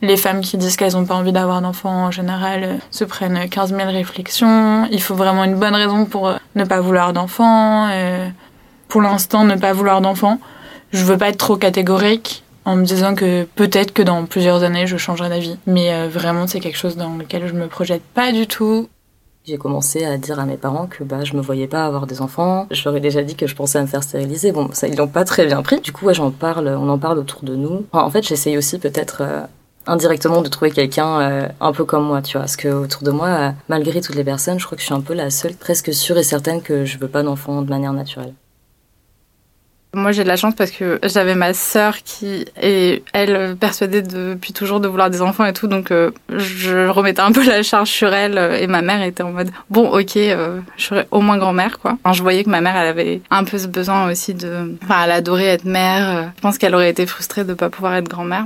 Les 0.00 0.16
femmes 0.16 0.40
qui 0.40 0.56
disent 0.56 0.76
qu'elles 0.76 0.94
n'ont 0.94 1.04
pas 1.04 1.14
envie 1.14 1.32
d'avoir 1.32 1.62
d'enfants 1.62 2.06
en 2.06 2.10
général 2.10 2.64
euh, 2.64 2.76
se 2.90 3.04
prennent 3.04 3.48
15 3.48 3.74
000 3.74 3.90
réflexions. 3.90 4.86
Il 4.90 5.00
faut 5.00 5.14
vraiment 5.14 5.44
une 5.44 5.56
bonne 5.56 5.74
raison 5.74 6.06
pour 6.06 6.28
euh, 6.28 6.36
ne 6.56 6.64
pas 6.64 6.80
vouloir 6.80 7.12
d'enfants. 7.12 7.88
pour 8.88 9.02
l'instant, 9.02 9.44
ne 9.44 9.56
pas 9.56 9.72
vouloir 9.72 10.00
d'enfants. 10.00 10.38
Je 10.92 11.04
veux 11.04 11.16
pas 11.16 11.28
être 11.28 11.38
trop 11.38 11.56
catégorique 11.56 12.42
en 12.64 12.76
me 12.76 12.84
disant 12.84 13.14
que 13.14 13.44
peut-être 13.56 13.92
que 13.92 14.02
dans 14.02 14.24
plusieurs 14.26 14.62
années 14.62 14.86
je 14.86 14.96
changerai 14.96 15.28
d'avis. 15.28 15.56
Mais 15.66 16.06
vraiment, 16.08 16.46
c'est 16.46 16.60
quelque 16.60 16.76
chose 16.76 16.96
dans 16.96 17.16
lequel 17.16 17.46
je 17.48 17.54
me 17.54 17.66
projette 17.66 18.02
pas 18.14 18.32
du 18.32 18.46
tout. 18.46 18.88
J'ai 19.44 19.58
commencé 19.58 20.04
à 20.04 20.18
dire 20.18 20.38
à 20.38 20.46
mes 20.46 20.56
parents 20.56 20.86
que 20.86 21.02
bah 21.02 21.24
je 21.24 21.34
me 21.34 21.40
voyais 21.40 21.66
pas 21.66 21.84
avoir 21.84 22.06
des 22.06 22.20
enfants. 22.22 22.68
Je 22.70 22.84
leur 22.84 22.96
ai 22.96 23.00
déjà 23.00 23.22
dit 23.22 23.34
que 23.34 23.48
je 23.48 23.56
pensais 23.56 23.78
à 23.78 23.82
me 23.82 23.88
faire 23.88 24.04
stériliser. 24.04 24.52
Bon, 24.52 24.68
ça 24.72 24.86
ils 24.86 24.96
l'ont 24.96 25.08
pas 25.08 25.24
très 25.24 25.46
bien 25.46 25.62
pris. 25.62 25.80
Du 25.80 25.90
coup, 25.90 26.06
ouais, 26.06 26.14
j'en 26.14 26.30
parle, 26.30 26.68
on 26.68 26.88
en 26.88 26.98
parle 26.98 27.18
autour 27.18 27.42
de 27.42 27.56
nous. 27.56 27.84
en 27.92 28.10
fait, 28.10 28.22
j'essaye 28.22 28.56
aussi 28.56 28.78
peut-être 28.78 29.22
euh, 29.22 29.40
indirectement 29.86 30.42
de 30.42 30.48
trouver 30.48 30.70
quelqu'un 30.70 31.20
euh, 31.20 31.48
un 31.60 31.72
peu 31.72 31.84
comme 31.84 32.06
moi, 32.06 32.22
tu 32.22 32.34
vois. 32.34 32.42
Parce 32.42 32.56
que 32.56 32.68
autour 32.68 33.02
de 33.02 33.10
moi, 33.10 33.28
euh, 33.28 33.50
malgré 33.68 34.00
toutes 34.00 34.14
les 34.14 34.24
personnes, 34.24 34.60
je 34.60 34.66
crois 34.66 34.76
que 34.76 34.82
je 34.82 34.86
suis 34.86 34.94
un 34.94 35.00
peu 35.00 35.14
la 35.14 35.30
seule, 35.30 35.54
presque 35.54 35.92
sûre 35.92 36.16
et 36.18 36.22
certaine 36.22 36.62
que 36.62 36.84
je 36.84 36.98
veux 36.98 37.08
pas 37.08 37.24
d'enfants 37.24 37.62
de 37.62 37.68
manière 37.68 37.92
naturelle. 37.92 38.34
Moi, 39.94 40.12
j'ai 40.12 40.22
de 40.22 40.28
la 40.28 40.36
chance 40.36 40.54
parce 40.54 40.70
que 40.70 40.98
j'avais 41.02 41.34
ma 41.34 41.52
sœur 41.52 41.98
qui 41.98 42.46
est, 42.56 43.02
elle, 43.12 43.56
persuadée 43.56 44.00
depuis 44.00 44.54
toujours 44.54 44.80
de 44.80 44.88
vouloir 44.88 45.10
des 45.10 45.20
enfants 45.20 45.44
et 45.44 45.52
tout. 45.52 45.66
Donc, 45.66 45.90
euh, 45.90 46.10
je 46.30 46.88
remettais 46.88 47.20
un 47.20 47.30
peu 47.30 47.44
la 47.44 47.62
charge 47.62 47.90
sur 47.90 48.12
elle. 48.12 48.38
Et 48.58 48.66
ma 48.66 48.80
mère 48.80 49.02
était 49.02 49.22
en 49.22 49.32
mode, 49.32 49.50
bon, 49.68 49.90
ok, 49.90 50.16
euh, 50.16 50.60
je 50.78 50.84
serais 50.84 51.06
au 51.10 51.20
moins 51.20 51.36
grand-mère, 51.36 51.78
quoi. 51.78 51.98
Enfin, 52.02 52.14
je 52.14 52.22
voyais 52.22 52.42
que 52.42 52.50
ma 52.50 52.62
mère, 52.62 52.74
elle 52.74 52.88
avait 52.88 53.20
un 53.30 53.44
peu 53.44 53.58
ce 53.58 53.66
besoin 53.66 54.10
aussi 54.10 54.32
de... 54.32 54.76
Enfin, 54.82 55.02
elle 55.04 55.12
adorait 55.12 55.44
être 55.44 55.66
mère. 55.66 56.32
Je 56.36 56.40
pense 56.40 56.56
qu'elle 56.56 56.74
aurait 56.74 56.90
été 56.90 57.04
frustrée 57.04 57.44
de 57.44 57.52
pas 57.52 57.68
pouvoir 57.68 57.94
être 57.94 58.08
grand-mère. 58.08 58.44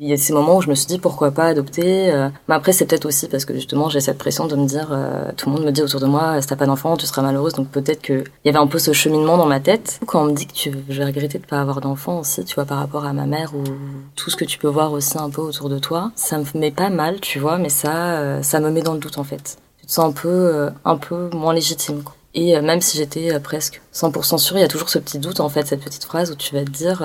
Il 0.00 0.08
y 0.08 0.12
a 0.12 0.16
ces 0.16 0.32
moments 0.32 0.58
où 0.58 0.62
je 0.62 0.68
me 0.68 0.76
suis 0.76 0.86
dit 0.86 1.00
pourquoi 1.00 1.32
pas 1.32 1.46
adopter. 1.46 2.12
Euh, 2.12 2.28
mais 2.46 2.54
après 2.54 2.70
c'est 2.70 2.86
peut-être 2.86 3.04
aussi 3.04 3.26
parce 3.26 3.44
que 3.44 3.52
justement 3.54 3.88
j'ai 3.88 4.00
cette 4.00 4.18
pression 4.18 4.46
de 4.46 4.54
me 4.54 4.64
dire 4.64 4.90
euh, 4.92 5.32
tout 5.36 5.50
le 5.50 5.56
monde 5.56 5.64
me 5.64 5.72
dit 5.72 5.82
autour 5.82 5.98
de 5.98 6.06
moi 6.06 6.40
si 6.40 6.46
t'as 6.46 6.54
pas 6.54 6.66
d'enfant 6.66 6.96
tu 6.96 7.04
seras 7.04 7.22
malheureuse 7.22 7.54
donc 7.54 7.68
peut-être 7.68 8.00
que 8.00 8.22
il 8.44 8.46
y 8.46 8.48
avait 8.48 8.60
un 8.60 8.68
peu 8.68 8.78
ce 8.78 8.92
cheminement 8.92 9.36
dans 9.36 9.46
ma 9.46 9.58
tête. 9.58 9.98
Quand 10.06 10.22
on 10.22 10.26
me 10.26 10.34
dit 10.34 10.46
que 10.46 10.52
tu 10.52 10.72
je 10.88 10.98
vais 10.98 11.04
regretter 11.04 11.38
de 11.40 11.46
pas 11.46 11.60
avoir 11.60 11.80
d'enfant 11.80 12.20
aussi 12.20 12.44
tu 12.44 12.54
vois 12.54 12.64
par 12.64 12.78
rapport 12.78 13.06
à 13.06 13.12
ma 13.12 13.26
mère 13.26 13.54
ou 13.56 13.64
tout 14.14 14.30
ce 14.30 14.36
que 14.36 14.44
tu 14.44 14.58
peux 14.58 14.68
voir 14.68 14.92
aussi 14.92 15.18
un 15.18 15.30
peu 15.30 15.42
autour 15.42 15.68
de 15.68 15.80
toi 15.80 16.12
ça 16.14 16.38
me 16.38 16.44
met 16.54 16.70
pas 16.70 16.90
mal 16.90 17.18
tu 17.18 17.40
vois 17.40 17.58
mais 17.58 17.68
ça 17.68 18.18
euh, 18.18 18.40
ça 18.42 18.60
me 18.60 18.70
met 18.70 18.82
dans 18.82 18.94
le 18.94 19.00
doute 19.00 19.18
en 19.18 19.24
fait. 19.24 19.58
Tu 19.80 19.86
te 19.86 19.90
sens 19.92 20.10
un 20.10 20.12
peu 20.12 20.70
un 20.84 20.96
peu 20.96 21.28
moins 21.32 21.54
légitime. 21.54 22.04
Quoi. 22.04 22.14
Et 22.34 22.60
même 22.60 22.80
si 22.82 22.96
j'étais 22.98 23.40
presque 23.40 23.82
100% 23.92 24.38
sûre 24.38 24.58
il 24.58 24.60
y 24.60 24.64
a 24.64 24.68
toujours 24.68 24.90
ce 24.90 25.00
petit 25.00 25.18
doute 25.18 25.40
en 25.40 25.48
fait 25.48 25.66
cette 25.66 25.82
petite 25.82 26.04
phrase 26.04 26.30
où 26.30 26.36
tu 26.36 26.54
vas 26.54 26.64
te 26.64 26.70
dire 26.70 27.02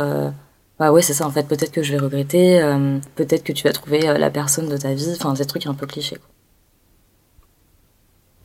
bah 0.79 0.91
ouais, 0.91 1.01
c'est 1.01 1.13
ça, 1.13 1.27
en 1.27 1.31
fait, 1.31 1.47
peut-être 1.47 1.71
que 1.71 1.83
je 1.83 1.91
vais 1.91 1.99
regretter, 1.99 2.61
euh, 2.61 2.99
peut-être 3.15 3.43
que 3.43 3.53
tu 3.53 3.63
vas 3.63 3.73
trouver 3.73 4.07
euh, 4.09 4.17
la 4.17 4.31
personne 4.31 4.69
de 4.69 4.77
ta 4.77 4.93
vie, 4.93 5.15
enfin, 5.15 5.35
ces 5.35 5.45
trucs 5.45 5.67
un 5.67 5.73
peu 5.75 5.85
clichés. 5.87 6.17
Quoi. 6.17 6.32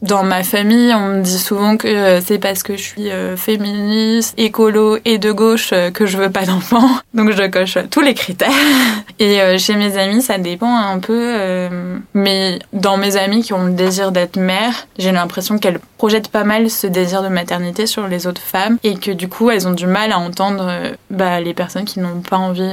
Dans 0.00 0.22
ma 0.22 0.44
famille, 0.44 0.94
on 0.94 1.08
me 1.08 1.22
dit 1.22 1.38
souvent 1.38 1.76
que 1.76 1.88
euh, 1.88 2.20
c'est 2.20 2.38
parce 2.38 2.62
que 2.62 2.76
je 2.76 2.82
suis 2.82 3.10
euh, 3.10 3.36
féministe, 3.36 4.32
écolo 4.38 4.96
et 5.04 5.18
de 5.18 5.32
gauche 5.32 5.70
euh, 5.72 5.90
que 5.90 6.06
je 6.06 6.16
veux 6.16 6.30
pas 6.30 6.46
d'enfants. 6.46 6.88
Donc 7.14 7.32
je 7.32 7.48
coche 7.48 7.78
tous 7.90 8.00
les 8.00 8.14
critères. 8.14 8.48
Et 9.18 9.58
chez 9.58 9.74
mes 9.74 9.98
amis, 9.98 10.22
ça 10.22 10.38
dépend 10.38 10.76
un 10.76 11.00
peu. 11.00 11.68
Mais 12.14 12.60
dans 12.72 12.96
mes 12.96 13.16
amis 13.16 13.42
qui 13.42 13.52
ont 13.52 13.64
le 13.64 13.72
désir 13.72 14.12
d'être 14.12 14.36
mère, 14.36 14.86
j'ai 14.96 15.10
l'impression 15.10 15.58
qu'elles 15.58 15.80
projettent 15.96 16.28
pas 16.28 16.44
mal 16.44 16.70
ce 16.70 16.86
désir 16.86 17.24
de 17.24 17.28
maternité 17.28 17.86
sur 17.86 18.06
les 18.06 18.28
autres 18.28 18.40
femmes 18.40 18.78
et 18.84 18.94
que 18.94 19.10
du 19.10 19.26
coup, 19.26 19.50
elles 19.50 19.66
ont 19.66 19.72
du 19.72 19.88
mal 19.88 20.12
à 20.12 20.20
entendre 20.20 20.70
bah, 21.10 21.40
les 21.40 21.52
personnes 21.52 21.84
qui 21.84 21.98
n'ont 21.98 22.20
pas 22.20 22.36
envie 22.36 22.70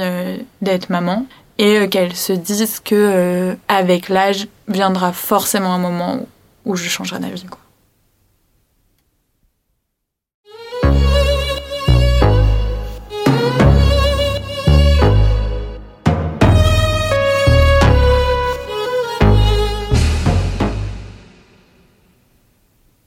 d'être 0.62 0.88
maman 0.88 1.26
et 1.58 1.88
qu'elles 1.88 2.14
se 2.14 2.32
disent 2.32 2.78
que 2.78 3.56
avec 3.66 4.08
l'âge 4.08 4.46
viendra 4.68 5.12
forcément 5.12 5.74
un 5.74 5.78
moment 5.78 6.14
où 6.14 6.28
je 6.74 6.88
changerai 6.88 7.20
d'avis. 7.20 7.44
Quoi. 7.44 7.60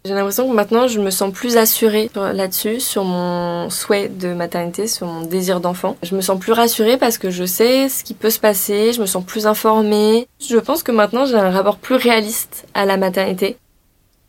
J'ai 0.06 0.14
l'impression 0.14 0.48
que 0.48 0.54
maintenant 0.54 0.88
je 0.88 1.00
me 1.02 1.10
sens 1.10 1.34
plus 1.34 1.58
assurée 1.58 2.10
là-dessus, 2.16 2.80
sur 2.80 3.04
mon 3.04 3.70
souhait 3.70 4.08
de 4.08 4.34
maternité, 4.34 4.88
sur 4.88 5.08
mon 5.08 5.26
désir 5.26 5.60
d'enfant. 5.60 5.98
Je 6.04 6.16
me 6.16 6.22
sens 6.22 6.40
plus 6.40 6.54
rassurée 6.54 6.98
parce 6.98 7.18
que 7.18 7.30
je 7.30 7.44
sais 7.44 7.90
ce 7.90 8.04
qui 8.04 8.14
peut 8.14 8.30
se 8.30 8.40
passer, 8.40 8.94
je 8.94 9.02
me 9.02 9.06
sens 9.06 9.26
plus 9.26 9.46
informée. 9.46 10.28
Je 10.40 10.58
pense 10.58 10.84
que 10.84 10.94
maintenant 10.94 11.26
j'ai 11.26 11.36
un 11.36 11.52
rapport 11.52 11.78
plus 11.78 11.96
réaliste 11.96 12.66
à 12.74 12.86
la 12.86 12.96
maternité. 12.96 13.58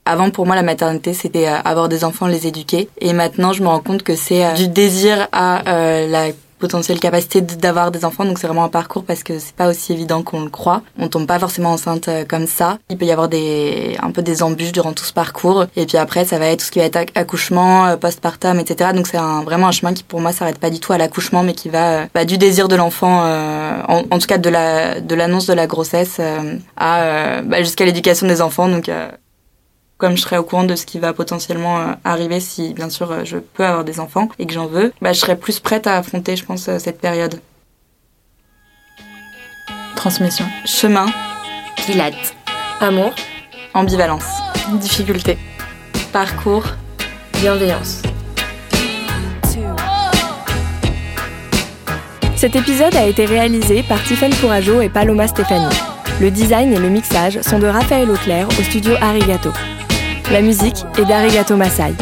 Avant, 0.07 0.31
pour 0.31 0.47
moi, 0.47 0.57
la 0.57 0.63
maternité, 0.63 1.13
c'était 1.13 1.47
euh, 1.47 1.59
avoir 1.65 1.89
des 1.89 2.05
enfants, 2.05 2.27
les 2.27 2.47
éduquer. 2.47 2.89
Et 3.01 3.13
maintenant, 3.13 3.53
je 3.53 3.63
me 3.63 3.69
rends 3.69 3.81
compte 3.81 4.03
que 4.03 4.17
c'est 4.17 4.45
euh, 4.45 4.55
du 4.55 4.67
désir 4.67 5.29
à 5.31 5.69
euh, 5.69 6.09
la 6.09 6.33
potentielle 6.61 7.01
capacité 7.01 7.41
d'avoir 7.41 7.91
des 7.91 8.05
enfants. 8.05 8.25
Donc 8.25 8.39
c'est 8.39 8.47
vraiment 8.47 8.65
un 8.65 8.69
parcours 8.69 9.05
parce 9.05 9.23
que 9.23 9.39
c'est 9.39 9.55
pas 9.55 9.69
aussi 9.69 9.93
évident 9.93 10.23
qu'on 10.23 10.43
le 10.43 10.51
croit. 10.51 10.83
On 10.99 11.09
tombe 11.09 11.27
pas 11.27 11.39
forcément 11.39 11.73
enceinte 11.73 12.09
euh, 12.09 12.25
comme 12.25 12.47
ça. 12.47 12.79
Il 12.91 12.97
peut 12.97 13.07
y 13.07 13.11
avoir 13.11 13.29
des 13.29 13.97
un 14.01 14.11
peu 14.11 14.23
des 14.23 14.43
embûches 14.43 14.73
durant 14.73 14.93
tout 14.93 15.05
ce 15.05 15.13
parcours. 15.13 15.67
Et 15.77 15.87
puis 15.87 15.97
après 15.97 16.25
ça 16.25 16.39
va 16.39 16.47
être 16.47 16.61
tout 16.61 16.67
ce 16.67 16.71
qui 16.71 16.79
va 16.79 16.85
être 16.85 16.99
accouchement, 17.15 17.87
euh, 17.87 17.97
postpartum, 17.97 18.61
etc. 18.61 18.91
Donc 18.95 19.07
c'est 19.07 19.17
un, 19.17 19.43
vraiment 19.43 19.67
un 19.67 19.73
chemin 19.73 19.93
qui 19.93 20.05
pour 20.05 20.21
moi 20.21 20.33
s'arrête 20.33 20.59
pas 20.59 20.71
du 20.71 20.79
tout 20.79 20.93
à 20.93 20.99
l'accouchement, 20.99 21.43
mais 21.43 21.55
qui 21.55 21.69
va 21.69 22.07
bah, 22.15 22.25
du 22.25 22.39
désir 22.39 22.69
de 22.69 22.77
l'enfant, 22.77 23.25
en, 23.89 24.05
en, 24.11 24.19
tout 24.19 24.27
cas 24.27 24.39
de 24.39 24.51
la 24.51 25.01
de 25.01 25.15
l'annonce 25.15 25.47
de 25.47 25.55
la 25.55 25.67
grossesse 25.67 26.21
à 26.77 27.43
bah, 27.43 27.63
jusqu'à 27.63 27.85
l'éducation 27.85 28.27
des 28.27 28.43
enfants. 28.43 28.69
Donc 28.69 28.91
comme 30.01 30.17
je 30.17 30.23
serai 30.23 30.39
au 30.39 30.43
courant 30.43 30.65
de 30.65 30.75
ce 30.75 30.87
qui 30.87 30.99
va 30.99 31.13
potentiellement 31.13 31.79
euh, 31.79 31.93
arriver 32.05 32.41
si 32.41 32.73
bien 32.73 32.89
sûr 32.89 33.13
euh, 33.13 33.25
je 33.25 33.37
peux 33.37 33.65
avoir 33.65 33.85
des 33.85 34.01
enfants 34.01 34.29
et 34.39 34.47
que 34.47 34.53
j'en 34.53 34.67
veux, 34.67 34.93
bah, 35.03 35.13
je 35.13 35.21
serai 35.21 35.37
plus 35.37 35.61
prête 35.61 35.87
à 35.87 35.99
affronter, 35.99 36.37
je 36.37 36.45
pense, 36.45 36.69
euh, 36.69 36.79
cette 36.79 37.01
période. 37.01 37.41
Transmission. 39.95 40.47
Chemin. 40.65 41.07
Pilate. 41.77 42.35
Amour. 42.81 43.13
Ambivalence. 43.75 44.25
Difficulté. 44.81 45.37
Parcours. 46.13 46.65
Bienveillance. 47.35 48.01
Cet 52.37 52.57
épisode 52.57 52.97
a 52.97 53.07
été 53.07 53.27
réalisé 53.27 53.83
par 53.83 54.03
Tiffany 54.03 54.35
Courageau 54.37 54.81
et 54.81 54.89
Paloma 54.89 55.29
Stefani. 55.29 55.75
Le 56.23 56.31
design 56.31 56.73
et 56.73 56.79
le 56.79 56.89
mixage 56.89 57.43
sont 57.43 57.59
de 57.59 57.67
Raphaël 57.67 58.11
Auclair 58.11 58.49
au 58.49 58.63
studio 58.63 58.95
Arigato. 59.03 59.51
La 60.31 60.43
musique 60.43 60.85
est 60.97 61.05
d'Arigato 61.05 61.57
Masai. 61.57 61.93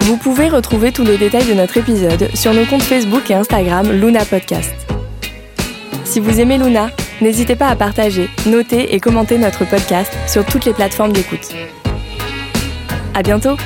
Vous 0.00 0.16
pouvez 0.16 0.48
retrouver 0.48 0.90
tous 0.90 1.04
les 1.04 1.16
détails 1.16 1.46
de 1.46 1.54
notre 1.54 1.76
épisode 1.76 2.28
sur 2.34 2.52
nos 2.52 2.64
comptes 2.64 2.82
Facebook 2.82 3.30
et 3.30 3.34
Instagram 3.34 3.88
Luna 3.92 4.24
Podcast. 4.24 4.74
Si 6.02 6.18
vous 6.18 6.40
aimez 6.40 6.58
Luna, 6.58 6.90
n'hésitez 7.20 7.54
pas 7.54 7.68
à 7.68 7.76
partager, 7.76 8.28
noter 8.46 8.92
et 8.94 8.98
commenter 8.98 9.38
notre 9.38 9.64
podcast 9.64 10.12
sur 10.26 10.44
toutes 10.44 10.64
les 10.64 10.74
plateformes 10.74 11.12
d'écoute. 11.12 11.54
À 13.14 13.22
bientôt! 13.22 13.56